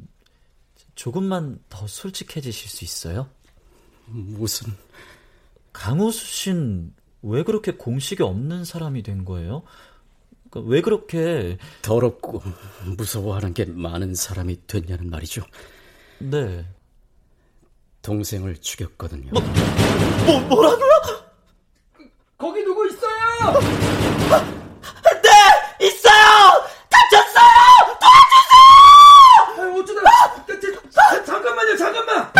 조금만 0.96 1.60
더 1.70 1.88
솔직해지실 1.88 2.70
수 2.70 2.84
있어요? 2.84 3.30
무슨 4.08 4.74
강호수 5.74 6.26
씨는 6.26 6.94
왜 7.22 7.44
그렇게 7.44 7.74
공식이 7.74 8.24
없는 8.24 8.66
사람이 8.66 9.04
된 9.04 9.26
거예요? 9.26 9.64
그러니까 10.50 10.72
왜 10.72 10.82
그렇게 10.82 11.58
더럽고 11.82 12.42
무서워하는 12.98 13.54
게 13.54 13.66
많은 13.66 14.16
사람이 14.16 14.66
됐냐는 14.66 15.10
말이죠. 15.10 15.44
네. 16.20 16.66
동생을 18.02 18.58
죽였거든요. 18.58 19.32
뭐, 19.32 19.42
뭐 20.26 20.40
뭐라고요? 20.48 20.88
거기 22.38 22.64
누구 22.64 22.88
있어요? 22.88 23.60
네, 25.24 25.86
있어요. 25.86 26.66
다쳤어요. 26.90 27.98
도와주세요. 28.00 28.62
아, 29.58 29.60
어쩌다? 29.76 31.24
잠깐만요, 31.26 31.78
잠깐만. 31.78 32.32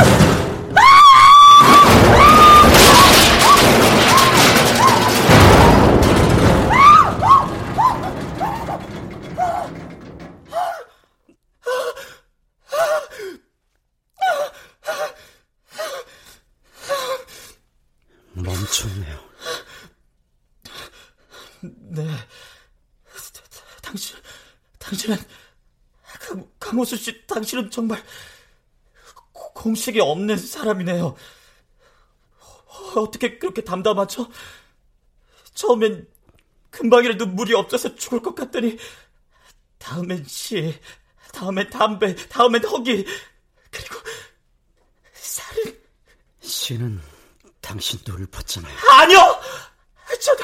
좋네요. 18.78 19.20
네. 21.62 22.06
당신, 23.82 24.18
당신은, 24.98 25.18
강, 26.20 26.52
강호수 26.60 26.98
씨, 26.98 27.26
당신은 27.28 27.70
정말 27.70 28.04
공식이 29.32 30.00
없는 30.00 30.38
사람이네요. 30.38 31.16
어떻게 32.96 33.38
그렇게 33.38 33.64
담담하죠? 33.64 34.28
처음엔 35.54 36.08
금방이라도 36.72 37.28
물이 37.28 37.54
없어서 37.54 37.96
죽을 37.96 38.22
것 38.22 38.34
같더니, 38.34 38.78
다음엔 39.78 40.26
시, 40.26 40.80
다음엔 41.32 41.70
담배, 41.70 42.16
다음엔 42.16 42.66
허기, 42.66 43.06
그리고 43.70 43.96
살인. 45.14 45.80
시는 46.42 47.02
당신 47.62 48.00
눈을 48.06 48.26
봤잖아요. 48.28 48.76
아니요! 49.00 49.42
전, 50.20 50.38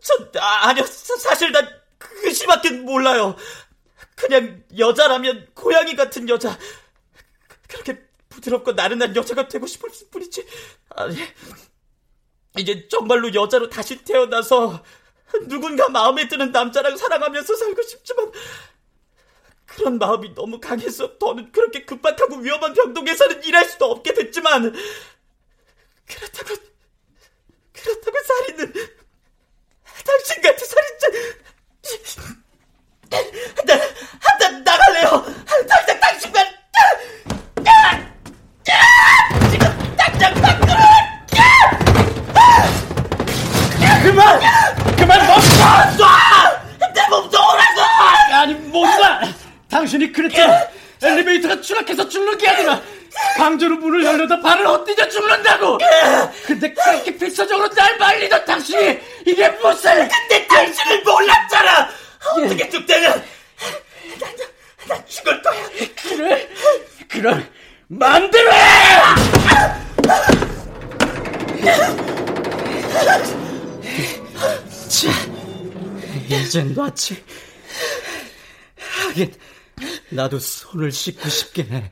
전, 0.00 0.42
아, 0.42 0.68
아니요. 0.68 0.84
사실 0.86 1.52
난그 1.52 2.32
시밖에 2.32 2.70
몰라요. 2.70 3.36
그냥 4.18 4.64
여자라면 4.76 5.48
고양이 5.54 5.94
같은 5.94 6.28
여자. 6.28 6.58
그렇게 7.68 8.02
부드럽고 8.28 8.72
나른한 8.72 9.14
여자가 9.14 9.46
되고 9.46 9.66
싶을 9.66 9.90
뿐이지. 10.10 10.44
아니, 10.90 11.16
이제 12.58 12.88
정말로 12.88 13.32
여자로 13.32 13.68
다시 13.68 14.02
태어나서 14.04 14.82
누군가 15.46 15.88
마음에 15.88 16.26
드는 16.26 16.50
남자랑 16.50 16.96
사랑하면서 16.96 17.54
살고 17.54 17.82
싶지만 17.82 18.32
그런 19.66 19.98
마음이 19.98 20.34
너무 20.34 20.58
강해서 20.58 21.16
더는 21.18 21.52
그렇게 21.52 21.84
급박하고 21.84 22.36
위험한 22.36 22.72
병동에서는 22.72 23.44
일할 23.44 23.66
수도 23.66 23.84
없게 23.84 24.14
됐지만 24.14 24.74
그렇다고 26.06 26.54
그렇다고 27.72 28.16
살인은 28.24 28.72
당신 30.04 30.42
같은 30.42 30.66
살인자 30.66 31.08
나, 33.10 33.76
나 34.38 34.48
나갈래요 34.64 35.24
당장 35.68 36.00
당신만 36.00 36.46
지금 39.50 39.96
당장 39.96 40.34
밖으로 40.34 40.78
그만! 44.02 44.40
그만 44.96 45.26
멈춰! 45.26 45.98
쏴! 45.98 46.94
내몸 46.94 47.28
놓으라고! 47.30 47.80
아니, 48.32 48.54
뭔가! 48.54 49.20
당신이 49.70 50.12
그랬잖아! 50.12 50.66
엘리베이터가 51.02 51.60
추락해서 51.60 52.08
죽는 52.08 52.38
게 52.38 52.48
아니라 52.48 52.80
강제로 53.36 53.76
문을 53.76 54.04
열려다 54.04 54.40
발을 54.40 54.66
헛디뎌 54.66 55.08
죽는다고! 55.08 55.78
근데 56.46 56.72
그렇게 56.72 57.16
필사적으로 57.16 57.68
날 57.70 57.98
말리던 57.98 58.44
당신이 58.44 58.98
이게 59.26 59.48
무슨! 59.50 60.08
근데 60.08 60.46
당신을 60.46 61.02
몰랐잖아! 61.02 61.88
어떻게 62.24 62.68
죽대는 62.68 63.10
난, 64.20 64.36
난 64.88 65.06
죽을 65.06 65.42
거야! 65.42 65.68
그래? 66.02 66.48
그럼 67.08 67.48
마음대로 67.88 68.52
해! 68.52 68.58
자, 74.88 75.10
이젠 76.28 76.74
놨지. 76.74 77.24
하긴 78.76 79.34
나도 80.10 80.38
손을 80.38 80.90
씻고 80.92 81.28
싶게 81.28 81.62
해. 81.62 81.90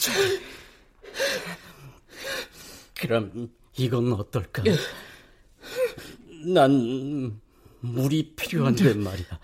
좀. 0.00 0.14
그럼 2.98 3.50
이건 3.76 4.12
어떨까? 4.12 4.62
난 6.46 7.40
물이 7.80 8.34
필요한데 8.36 8.94
말이야. 8.94 9.38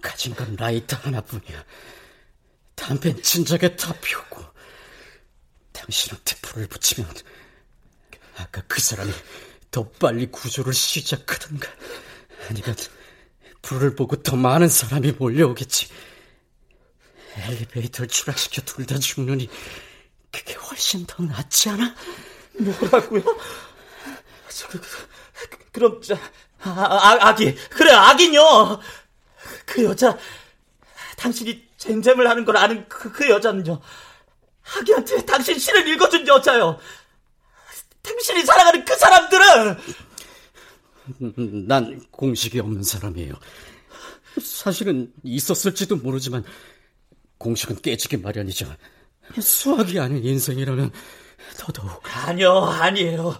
가진 0.00 0.34
건 0.34 0.56
라이터 0.56 0.96
하나뿐이야. 0.96 1.64
담배는 2.74 3.22
진작에 3.22 3.76
다 3.76 3.92
피웠고 4.00 4.42
당신한테 5.72 6.36
불을 6.42 6.66
붙이면 6.66 7.08
아까 8.36 8.62
그 8.66 8.80
사람이 8.80 9.12
더 9.70 9.88
빨리 9.90 10.26
구조를 10.30 10.72
시작하던가 10.72 11.68
아니면 12.48 12.74
불을 13.62 13.94
보고 13.94 14.20
더 14.22 14.34
많은 14.36 14.68
사람이 14.68 15.12
몰려오겠지 15.12 15.88
엘리베이터를 17.36 18.08
추락시켜 18.08 18.62
둘 18.62 18.84
다 18.86 18.98
죽느니 18.98 19.48
그게 20.32 20.54
훨씬 20.54 21.06
더 21.06 21.22
낫지 21.22 21.68
않아? 21.70 21.94
뭐라고요? 22.58 23.22
저, 24.48 24.68
그, 24.68 24.80
그, 24.80 25.58
그럼 25.72 26.00
저, 26.02 26.16
아, 26.64 26.70
아, 26.70 27.28
아 27.28 27.34
기 27.34 27.54
그래 27.70 27.92
아기요 27.92 28.80
그 29.66 29.84
여자 29.84 30.16
당신이 31.16 31.68
쟁쟁을 31.76 32.28
하는 32.28 32.44
걸 32.44 32.56
아는 32.56 32.88
그, 32.88 33.10
그 33.12 33.28
여자는요 33.28 33.80
아기한테 34.78 35.24
당신 35.26 35.58
시를 35.58 35.86
읽어준 35.88 36.26
여자요 36.26 36.78
당신이 38.02 38.44
사랑하는 38.44 38.84
그 38.84 38.96
사람들은 38.96 39.76
난 41.66 42.00
공식이 42.10 42.60
없는 42.60 42.82
사람이에요. 42.82 43.34
사실은 44.40 45.12
있었을지도 45.24 45.96
모르지만 45.96 46.44
공식은 47.38 47.80
깨지기 47.82 48.18
마련이죠. 48.18 48.72
수학이 49.40 49.98
아닌 49.98 50.24
인생이라면 50.24 50.92
더더욱. 51.58 52.02
아니요, 52.26 52.58
아니에요. 52.64 53.38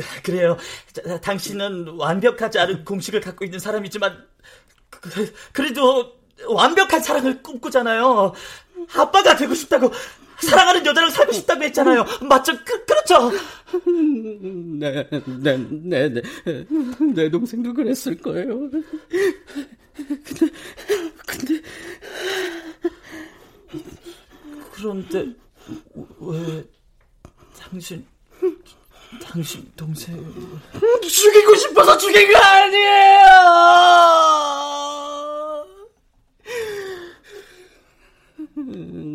그, 0.00 0.22
그래요. 0.22 0.56
자, 0.92 1.20
당신은 1.20 1.88
완벽하지 1.98 2.58
않은 2.58 2.84
공식을 2.84 3.20
갖고 3.20 3.44
있는 3.44 3.58
사람이지만 3.58 4.24
그, 4.90 5.32
그래도 5.52 6.12
완벽한 6.48 7.00
사랑을 7.02 7.42
꿈꾸잖아요. 7.42 8.32
아빠가 8.96 9.36
되고 9.36 9.54
싶다고 9.54 9.92
사랑하는 10.40 10.84
여자랑 10.86 11.10
살고 11.10 11.32
싶다고 11.32 11.62
했잖아요. 11.64 12.04
맞죠? 12.28 12.52
그, 12.64 12.84
그렇죠? 12.86 13.30
네, 14.78 15.06
네, 15.10 15.56
네, 15.68 16.08
네. 16.08 16.22
내 17.14 17.30
동생도 17.30 17.74
그랬을 17.74 18.16
거예요. 18.18 18.70
근데, 19.94 20.52
근데. 21.26 21.62
그런데, 24.72 25.34
왜, 26.20 26.64
당신, 27.58 28.06
당신 29.18 29.70
동생. 29.76 30.16
죽이고 31.08 31.54
싶어서 31.56 31.96
죽인 31.98 32.32
거 32.32 32.38
아니에요! 32.38 33.20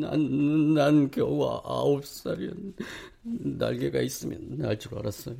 난, 0.01 0.73
난 0.73 1.11
겨우 1.11 1.43
아홉 1.63 2.05
살이었 2.05 2.53
날개가 3.23 4.01
있으면 4.01 4.57
날 4.57 4.77
줄 4.77 4.97
알았어요. 4.97 5.35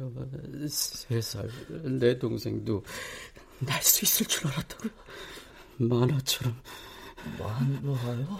세 0.70 1.22
살. 1.22 1.50
내 2.00 2.18
동생도 2.18 2.84
날 3.60 3.82
수 3.82 4.04
있을 4.06 4.26
줄 4.26 4.48
알았다고요. 4.48 4.92
만화처럼. 5.78 6.56
만화요? 7.40 8.40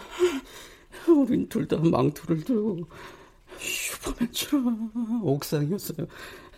우린 1.08 1.48
둘 1.48 1.66
다 1.68 1.76
망토를 1.76 2.44
들고 2.44 2.86
슈퍼맨처럼 4.06 5.20
옥상이었어요. 5.24 6.06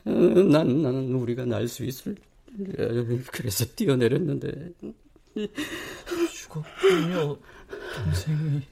난, 0.05 0.83
나는 0.83 1.15
우리가 1.15 1.45
날 1.45 1.69
수 1.69 1.85
있을, 1.85 2.17
그래서 3.33 3.65
뛰어내렸는데. 3.77 4.73
죽었군요, 6.33 7.39
동생이. 7.95 8.63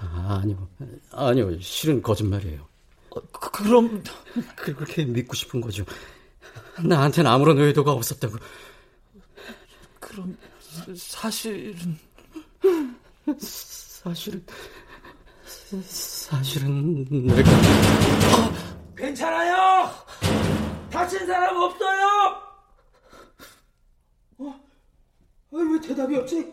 아니요, 0.00 0.68
아니요, 1.12 1.60
실은 1.60 2.00
거짓말이에요. 2.02 2.66
어, 3.10 3.20
그, 3.32 3.50
그럼 3.50 4.02
그렇게 4.56 5.04
믿고 5.04 5.34
싶은 5.34 5.60
거죠. 5.60 5.84
나한테는 6.82 7.28
아무런 7.30 7.58
의도가 7.58 7.92
없었다고. 7.92 8.36
그럼 9.98 10.36
사실은 10.94 11.98
사실은 13.40 14.44
사실은 15.82 17.04
내가 17.10 17.50
어, 17.50 18.54
괜찮아요. 18.96 19.90
다친 20.90 21.26
사람 21.26 21.56
없어요. 21.58 22.40
어? 24.38 24.60
왜 25.50 25.80
대답이 25.80 26.16
없지? 26.16 26.50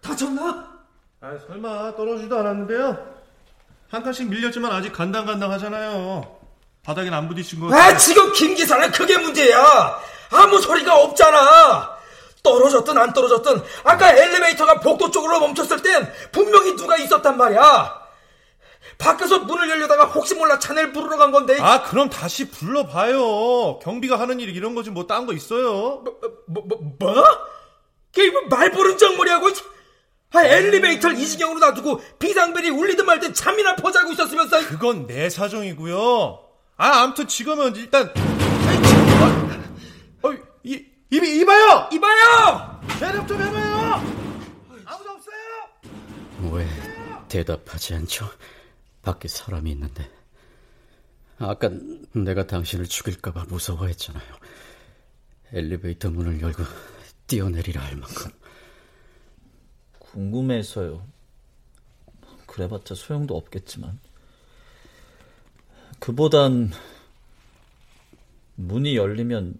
다쳤나? 0.00 0.78
아 1.20 1.36
설마 1.48 1.96
떨어지도 1.96 2.38
않았는데요. 2.38 3.18
한 3.90 4.02
칸씩 4.04 4.28
밀렸지만 4.28 4.70
아직 4.70 4.92
간당간당하잖아요. 4.92 6.38
바닥엔 6.84 7.12
안 7.12 7.26
부딪힌 7.26 7.58
거. 7.58 7.74
아 7.74 7.96
지금 7.96 8.32
김 8.32 8.54
기사는 8.54 8.92
그게 8.92 9.18
문제야. 9.18 9.98
아무 10.30 10.60
소리가 10.60 11.02
없잖아. 11.02 11.97
떨어졌든 12.52 12.96
안 12.96 13.12
떨어졌든 13.12 13.62
아까 13.84 14.12
엘리베이터가 14.12 14.80
복도 14.80 15.10
쪽으로 15.10 15.40
멈췄을 15.40 15.82
땐 15.82 16.10
분명히 16.32 16.74
누가 16.76 16.96
있었단 16.96 17.36
말이야. 17.36 18.08
밖에서 18.96 19.40
문을 19.40 19.68
열려다가 19.70 20.06
혹시 20.06 20.34
몰라 20.34 20.58
차넬 20.58 20.92
부르러 20.92 21.16
간 21.16 21.30
건데. 21.30 21.56
아, 21.60 21.82
그럼 21.82 22.08
다시 22.08 22.50
불러봐요. 22.50 23.78
경비가 23.80 24.18
하는 24.18 24.40
일이 24.40 24.52
이런 24.52 24.74
거지 24.74 24.90
뭐 24.90 25.06
딴 25.06 25.26
거 25.26 25.32
있어요? 25.34 26.02
뭐, 26.04 26.18
뭐, 26.46 26.64
뭐? 26.66 26.78
뭐? 26.98 27.24
게임은 28.12 28.48
말 28.48 28.70
부른 28.72 28.98
정머리하고 28.98 29.48
아, 30.32 30.44
엘리베이터를 30.44 31.18
이 31.18 31.26
지경으로 31.26 31.58
놔두고 31.60 32.00
비상벨이 32.18 32.70
울리든 32.70 33.06
말든 33.06 33.34
잠이나 33.34 33.76
퍼자고 33.76 34.12
있었으면서 34.12 34.58
그건 34.68 35.06
내 35.06 35.30
사정이고요. 35.30 36.40
아, 36.76 37.02
아무튼 37.02 37.26
지금은 37.28 37.76
일단 37.76 38.12
어, 40.22 40.32
이, 40.64 40.84
이비 41.10 41.40
이봐요. 41.40 41.88
이봐요. 41.92 42.80
대답 43.00 43.26
좀 43.26 43.40
해봐요. 43.40 43.74
아무도 44.84 45.10
없어요. 45.10 46.52
왜 46.52 46.66
대답하지 47.28 47.94
않죠? 47.94 48.28
밖에 49.02 49.26
사람이 49.28 49.70
있는데. 49.70 50.10
아까 51.38 51.70
내가 52.12 52.46
당신을 52.46 52.86
죽일까봐 52.86 53.44
무서워했잖아요. 53.48 54.34
엘리베이터 55.52 56.10
문을 56.10 56.42
열고 56.42 56.62
뛰어내리라 57.26 57.82
할 57.82 57.96
만큼. 57.96 58.30
궁금해서요. 59.98 61.06
그래봤자 62.46 62.94
소용도 62.94 63.36
없겠지만. 63.36 63.98
그보단 66.00 66.70
문이 68.56 68.96
열리면 68.96 69.58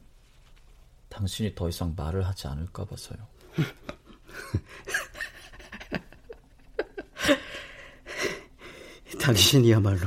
당신이 1.19 1.55
더 1.57 1.69
이상 1.69 1.95
말을 1.97 2.25
하지 2.25 2.47
않을까 2.47 2.85
봐서요. 2.85 3.19
당신이야말로 9.21 10.07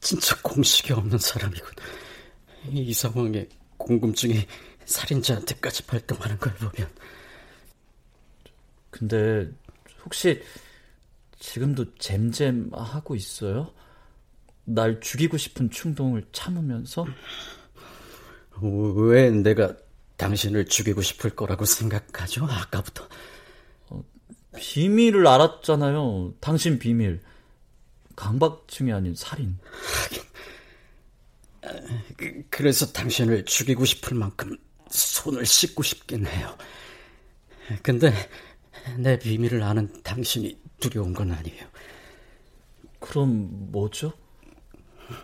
진짜 0.00 0.36
공식이 0.42 0.92
없는 0.92 1.18
사람이군. 1.18 1.70
이 2.70 2.92
상황에 2.92 3.48
궁금증이 3.76 4.44
살인자한테까지 4.86 5.84
발동하는 5.84 6.36
걸 6.38 6.52
보면. 6.54 6.90
근데 8.90 9.48
혹시 10.04 10.42
지금도 11.38 11.94
잼잼 11.94 12.70
하고 12.72 13.14
있어요? 13.14 13.72
날 14.64 14.98
죽이고 15.00 15.36
싶은 15.36 15.70
충동을 15.70 16.26
참으면서? 16.32 17.06
왜 18.60 19.30
내가 19.30 19.76
당신을 20.18 20.66
죽이고 20.66 21.00
싶을 21.00 21.30
거라고 21.30 21.64
생각하죠? 21.64 22.44
아까부터. 22.44 23.08
어, 23.88 24.04
비밀을 24.56 25.26
알았잖아요. 25.26 26.34
당신 26.40 26.78
비밀. 26.78 27.22
강박증이 28.16 28.92
아닌 28.92 29.14
살인. 29.14 29.58
그, 32.16 32.42
그래서 32.50 32.92
당신을 32.92 33.44
죽이고 33.44 33.84
싶을 33.84 34.16
만큼 34.16 34.56
손을 34.90 35.46
씻고 35.46 35.82
싶긴 35.82 36.26
해요. 36.26 36.56
근데 37.82 38.12
내 38.96 39.18
비밀을 39.18 39.62
아는 39.62 40.02
당신이 40.02 40.58
두려운 40.80 41.12
건 41.12 41.30
아니에요. 41.32 41.66
그럼 42.98 43.70
뭐죠? 43.70 44.12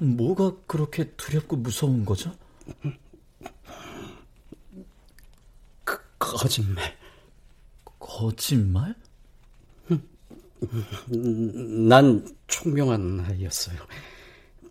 뭐가 0.01 0.57
그렇게 0.66 1.11
두렵고 1.16 1.57
무서운 1.57 2.05
거죠? 2.05 2.36
그, 5.84 5.99
거짓말. 6.24 6.96
거짓말? 7.98 8.94
난 11.08 12.26
총명한 12.46 13.20
아이였어요. 13.20 13.78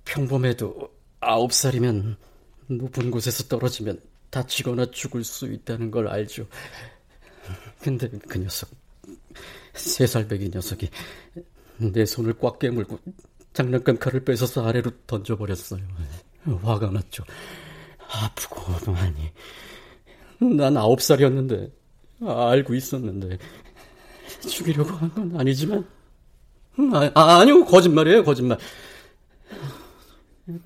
평범해도 0.05 0.89
아홉 1.19 1.53
살이면 1.53 2.17
높은 2.67 3.11
곳에서 3.11 3.43
떨어지면 3.43 4.01
다치거나 4.29 4.91
죽을 4.91 5.23
수 5.23 5.45
있다는 5.45 5.91
걸 5.91 6.07
알죠. 6.07 6.47
근데 7.81 8.09
그 8.09 8.39
녀석, 8.39 8.69
세 9.73 10.07
살배기 10.07 10.49
녀석이 10.49 10.89
내 11.77 12.05
손을 12.05 12.33
꽉 12.39 12.57
깨물고 12.57 12.99
장난감 13.53 13.97
칼을 13.97 14.23
뺏어서 14.25 14.65
아래로 14.65 14.91
던져버렸어요. 15.05 15.81
화가 16.63 16.89
났죠. 16.89 17.23
아프고 17.99 18.91
많이. 18.91 19.31
난 20.43 20.77
아홉 20.77 21.01
살이었는데 21.01 21.71
알고 22.25 22.73
있었는데. 22.75 23.37
죽이려고 24.47 24.89
한 24.91 25.09
건 25.13 25.35
아니지만. 25.39 25.85
아, 26.93 27.11
아, 27.15 27.39
아니요 27.39 27.65
거짓말이에요 27.65 28.23
거짓말. 28.23 28.57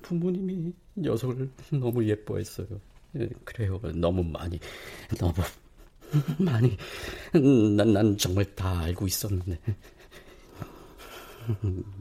부모님이 0.02 0.72
녀석을 0.96 1.50
너무 1.72 2.04
예뻐했어요. 2.04 2.66
예, 3.18 3.28
그래요. 3.44 3.80
너무 3.94 4.22
많이 4.24 4.58
너무 5.18 5.34
많이. 6.38 6.76
난, 7.76 7.92
난 7.92 8.16
정말 8.18 8.44
다 8.54 8.80
알고 8.80 9.06
있었는데. 9.06 9.58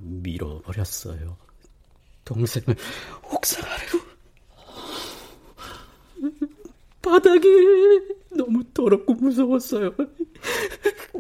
밀어버렸어요. 0.02 1.38
동생을 2.26 2.76
옥상 3.32 3.64
아래로 3.64 4.00
바닥이 7.10 7.48
너무 8.36 8.64
더럽고 8.74 9.14
무서웠어요. 9.14 9.96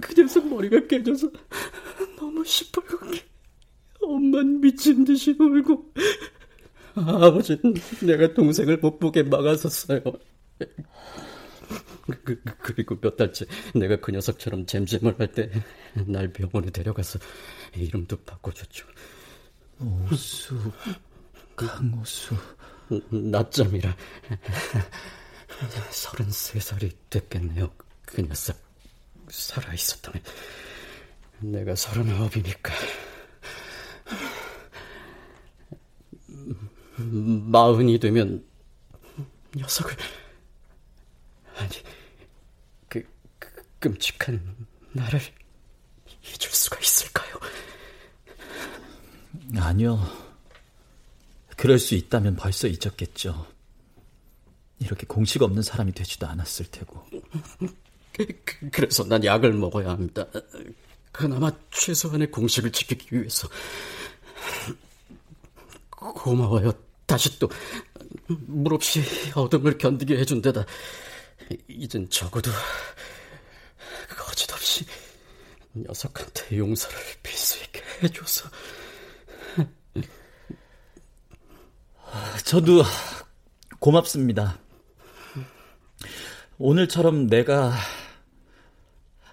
그 0.01 0.13
녀석 0.15 0.47
머리가 0.47 0.85
깨져서 0.87 1.29
너무 2.17 2.43
시뻘겋게 2.43 3.21
엄만 4.01 4.61
미친 4.61 5.03
듯이 5.03 5.35
울고 5.39 5.93
아버지는 6.95 7.73
내가 8.05 8.33
동생을 8.33 8.77
못 8.77 8.99
보게 8.99 9.23
막았었어요. 9.23 10.01
그, 12.05 12.23
그, 12.23 12.41
그리고 12.59 12.99
몇 12.99 13.17
달째 13.17 13.45
내가 13.75 13.97
그 13.97 14.11
녀석처럼 14.11 14.65
잼잼을 14.65 15.15
할 15.19 15.27
때 15.33 15.49
날 16.07 16.31
병원에 16.31 16.69
데려가서 16.71 17.19
이름도 17.75 18.17
바꿔줬죠. 18.17 18.85
오수, 20.11 20.55
강오수. 21.55 22.35
낮잠이라. 23.09 23.95
서른세 25.91 26.59
살이 26.59 26.91
됐겠네요. 27.09 27.71
그 28.05 28.21
녀석 28.21 28.57
살아 29.29 29.73
있었다면 29.73 30.23
내가 31.39 31.75
서른아홉이니까 31.75 32.73
마흔이 36.97 37.99
되면 37.99 38.45
녀석을 39.55 39.95
아니 41.55 41.71
그, 42.87 43.03
그 43.39 43.63
끔찍한 43.79 44.67
나를 44.93 45.19
잊을 45.19 46.51
수가 46.51 46.79
있을까요? 46.79 47.35
아니요. 49.55 49.99
그럴 51.55 51.79
수 51.79 51.95
있다면 51.95 52.35
벌써 52.35 52.67
잊었겠죠. 52.67 53.56
이렇게 54.79 55.05
공식 55.07 55.41
없는 55.41 55.61
사람이 55.63 55.91
되지도 55.93 56.27
않았을 56.27 56.67
테고. 56.67 57.03
그, 58.13 58.25
그래서 58.71 59.03
난 59.03 59.23
약을 59.23 59.53
먹어야 59.53 59.89
합니다. 59.89 60.25
그나마 61.11 61.51
최소한의 61.71 62.31
공식을 62.31 62.71
지키기 62.71 63.15
위해서. 63.15 63.47
고마워요. 65.89 66.71
다시 67.05 67.39
또 67.39 67.49
물 68.27 68.73
없이 68.73 69.01
어둠을 69.35 69.77
견디게 69.77 70.17
해준 70.17 70.41
데다 70.41 70.65
이젠 71.67 72.09
적어도 72.09 72.51
거짓없이 74.17 74.85
녀석한테 75.73 76.57
용서를 76.57 76.97
빌 77.23 77.37
수 77.37 77.63
있게 77.63 77.81
해줘서 78.03 78.49
저도 82.45 82.83
고맙습니다. 83.79 84.59
오늘처럼 86.59 87.27
내가 87.27 87.73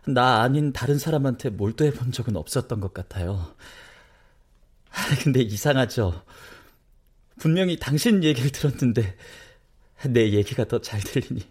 나 0.06 0.42
아닌 0.42 0.72
다른 0.72 0.98
사람한테 0.98 1.50
몰두해 1.50 1.92
본 1.92 2.12
적은 2.12 2.36
없었던 2.36 2.80
것 2.80 2.92
같아요. 2.92 3.54
근데 5.22 5.40
이상하죠. 5.40 6.22
분명히 7.38 7.78
당신 7.78 8.22
얘기를 8.22 8.50
들었는데 8.50 9.16
내 10.10 10.32
얘기가 10.32 10.64
더 10.66 10.78
잘 10.80 11.00
들리니. 11.00 11.42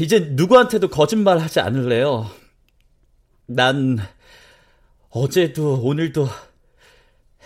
이제 0.00 0.20
누구한테도 0.20 0.88
거짓말 0.88 1.38
하지 1.38 1.60
않을래요. 1.60 2.30
난 3.46 3.98
어제도 5.08 5.82
오늘도 5.82 6.28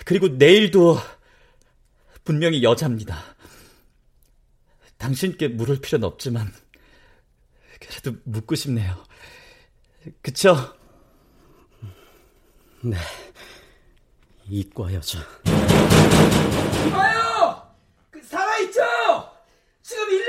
그리고 0.04 0.28
내일도 0.28 0.98
분명히 2.24 2.62
여자입니다. 2.62 3.35
당신께 5.06 5.46
물을 5.46 5.80
필요는 5.80 6.04
없지만 6.04 6.52
그래도 7.78 8.18
묻고 8.24 8.56
싶네요. 8.56 9.04
그쵸? 10.20 10.56
네, 12.82 12.96
이과 14.48 14.92
여자. 14.94 15.20
이봐요! 16.88 17.76
그 18.10 18.20
살아있죠? 18.20 18.82
지금 19.80 20.08
119 20.08 20.25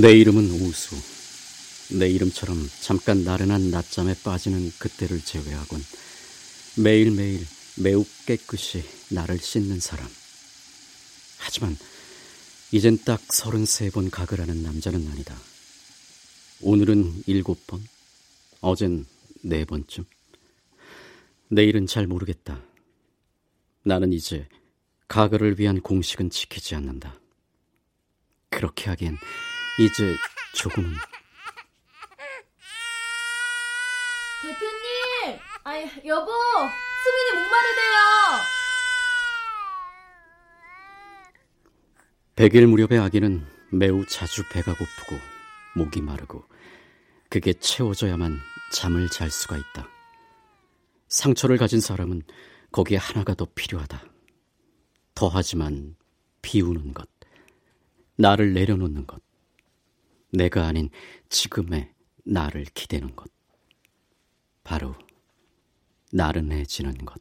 내 0.00 0.12
이름은 0.12 0.44
우수. 0.44 0.94
내 1.98 2.08
이름처럼 2.08 2.56
잠깐 2.80 3.24
나른한 3.24 3.72
낮잠에 3.72 4.14
빠지는 4.22 4.70
그때를 4.78 5.20
제외하곤 5.20 5.82
매일매일 6.76 7.44
매우 7.82 8.04
깨끗이 8.24 8.84
나를 9.10 9.38
씻는 9.40 9.80
사람. 9.80 10.08
하지만 11.38 11.76
이젠 12.70 12.96
딱 13.04 13.20
33번 13.26 14.08
각을 14.12 14.40
하는 14.40 14.62
남자는 14.62 15.08
아니다. 15.08 15.36
오늘은 16.60 17.24
7번, 17.24 17.80
어젠 18.60 19.04
4번쯤. 19.44 20.04
내일은 21.48 21.88
잘 21.88 22.06
모르겠다. 22.06 22.62
나는 23.82 24.12
이제 24.12 24.46
가글을 25.08 25.58
위한 25.58 25.80
공식은 25.80 26.30
지키지 26.30 26.76
않는다. 26.76 27.18
그렇게 28.48 28.90
하기엔 28.90 29.18
이제 29.78 30.16
조금은 30.54 30.92
대표님! 34.42 35.38
아이, 35.62 35.84
여보! 36.04 36.32
수민이 36.32 37.30
목마르대요! 37.34 37.98
백일 42.34 42.66
무렵의 42.66 42.98
아기는 42.98 43.46
매우 43.70 44.04
자주 44.06 44.42
배가 44.48 44.72
고프고 44.72 45.20
목이 45.76 46.00
마르고 46.00 46.44
그게 47.28 47.52
채워져야만 47.52 48.36
잠을 48.72 49.08
잘 49.08 49.30
수가 49.30 49.56
있다. 49.56 49.88
상처를 51.06 51.56
가진 51.56 51.80
사람은 51.80 52.22
거기에 52.72 52.98
하나가 52.98 53.34
더 53.34 53.46
필요하다. 53.54 54.02
더하지만 55.14 55.94
비우는 56.42 56.94
것, 56.94 57.08
나를 58.16 58.54
내려놓는 58.54 59.06
것, 59.06 59.20
내가 60.30 60.66
아닌 60.66 60.90
지금의 61.28 61.92
나를 62.24 62.64
기대는 62.74 63.16
것, 63.16 63.28
바로 64.64 64.94
나른해지는 66.12 67.04
것. 67.04 67.20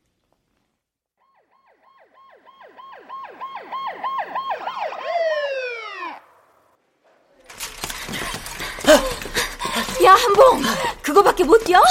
야, 10.04 10.14
한봉! 10.14 10.62
그거밖에 11.02 11.44
못 11.44 11.58
뛰어? 11.64 11.82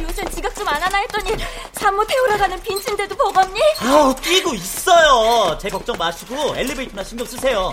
요즘 0.00 0.28
지각 0.30 0.54
좀 0.54 0.68
안 0.68 0.80
하나 0.82 0.98
했더니 0.98 1.32
산모 1.72 2.04
태우러 2.06 2.38
가는 2.38 2.60
빈친데도 2.62 3.14
버겁니? 3.16 3.60
아우, 3.80 4.14
뛰고 4.16 4.54
있어요. 4.54 5.58
제 5.58 5.68
걱정 5.68 5.96
마시고 5.98 6.56
엘리베이터나 6.56 7.02
신경 7.02 7.26
쓰세요. 7.26 7.72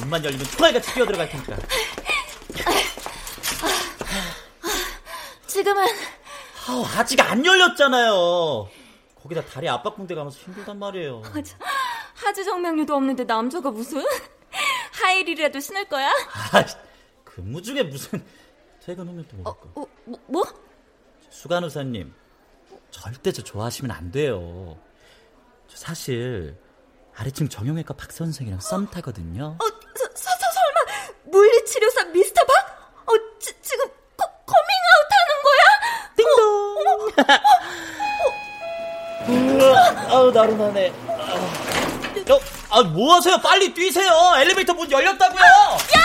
문만 0.00 0.24
열리면 0.24 0.44
총알같이 0.46 0.94
뛰어들어갈 0.94 1.28
테니까. 1.28 1.56
지금은 5.46 5.86
아우, 6.68 6.84
아직 6.96 7.20
안 7.20 7.44
열렸잖아요. 7.44 8.68
거기다 9.22 9.44
다리 9.44 9.68
압박붕대 9.68 10.14
가면서 10.14 10.38
힘들단 10.38 10.78
말이에요. 10.78 11.22
하지 12.14 12.44
정맥류도 12.44 12.94
없는데 12.94 13.24
남자가 13.24 13.70
무슨 13.70 14.04
하이힐이라도 14.92 15.60
신을 15.60 15.86
거야? 15.86 16.08
아, 16.08 16.64
근무 17.24 17.60
중에 17.62 17.82
무슨 17.82 18.24
퇴근 18.84 19.08
후면 19.08 19.26
또 19.28 19.36
먹을 19.38 19.60
거. 19.60 19.80
어, 19.80 19.86
뭐? 20.04 20.18
뭐? 20.26 20.44
수간호사님, 21.30 22.12
절대 22.90 23.32
저 23.32 23.42
좋아하시면 23.42 23.90
안 23.90 24.10
돼요. 24.10 24.78
저 25.68 25.76
사실 25.76 26.56
아래층 27.14 27.48
정형외과 27.48 27.94
박 27.94 28.12
선생이랑 28.12 28.60
썸 28.60 28.86
타거든요. 28.90 29.56
어, 29.60 29.79
서, 30.00 30.06
서, 30.14 30.30
서, 30.30 30.46
설마 30.54 30.80
물리치료사 31.24 32.04
미스터 32.04 32.40
박? 32.46 32.54
어, 33.06 33.12
지, 33.38 33.52
지금 33.62 33.86
코, 34.16 34.24
커밍아웃 34.46 35.08
하는 35.10 35.42
거야? 35.46 35.60
우와, 39.28 40.14
아우 40.16 40.30
나른하네. 40.30 40.92
아, 41.08 42.32
어, 42.32 42.40
아, 42.70 42.82
뭐 42.82 43.16
하세요? 43.16 43.36
빨리 43.38 43.72
뛰세요. 43.74 44.10
엘리베이터 44.38 44.72
문 44.74 44.90
열렸다고요. 44.90 45.40
야, 45.40 45.99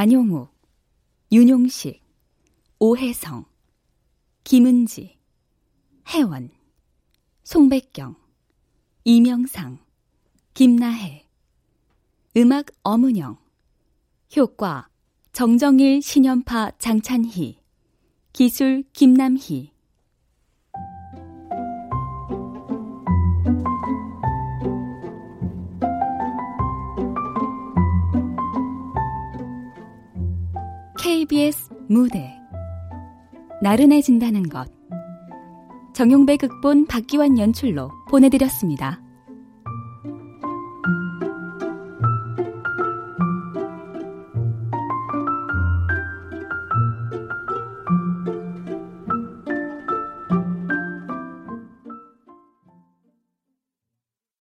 안용욱, 0.00 0.54
윤용식, 1.32 2.00
오혜성, 2.78 3.46
김은지, 4.44 5.18
혜원, 6.06 6.50
송백경, 7.42 8.14
이명상, 9.02 9.80
김나혜, 10.54 11.26
음악 12.36 12.66
엄은영, 12.84 13.38
효과 14.36 14.88
정정일 15.32 16.00
신연파 16.00 16.78
장찬희, 16.78 17.58
기술 18.32 18.84
김남희 18.92 19.72
KBS 31.08 31.70
무대 31.88 32.34
나른해진다는 33.62 34.50
것 34.50 34.70
정용배 35.94 36.36
극본 36.36 36.86
박기환 36.86 37.38
연출로 37.38 37.90
보내드렸습니다. 38.10 39.00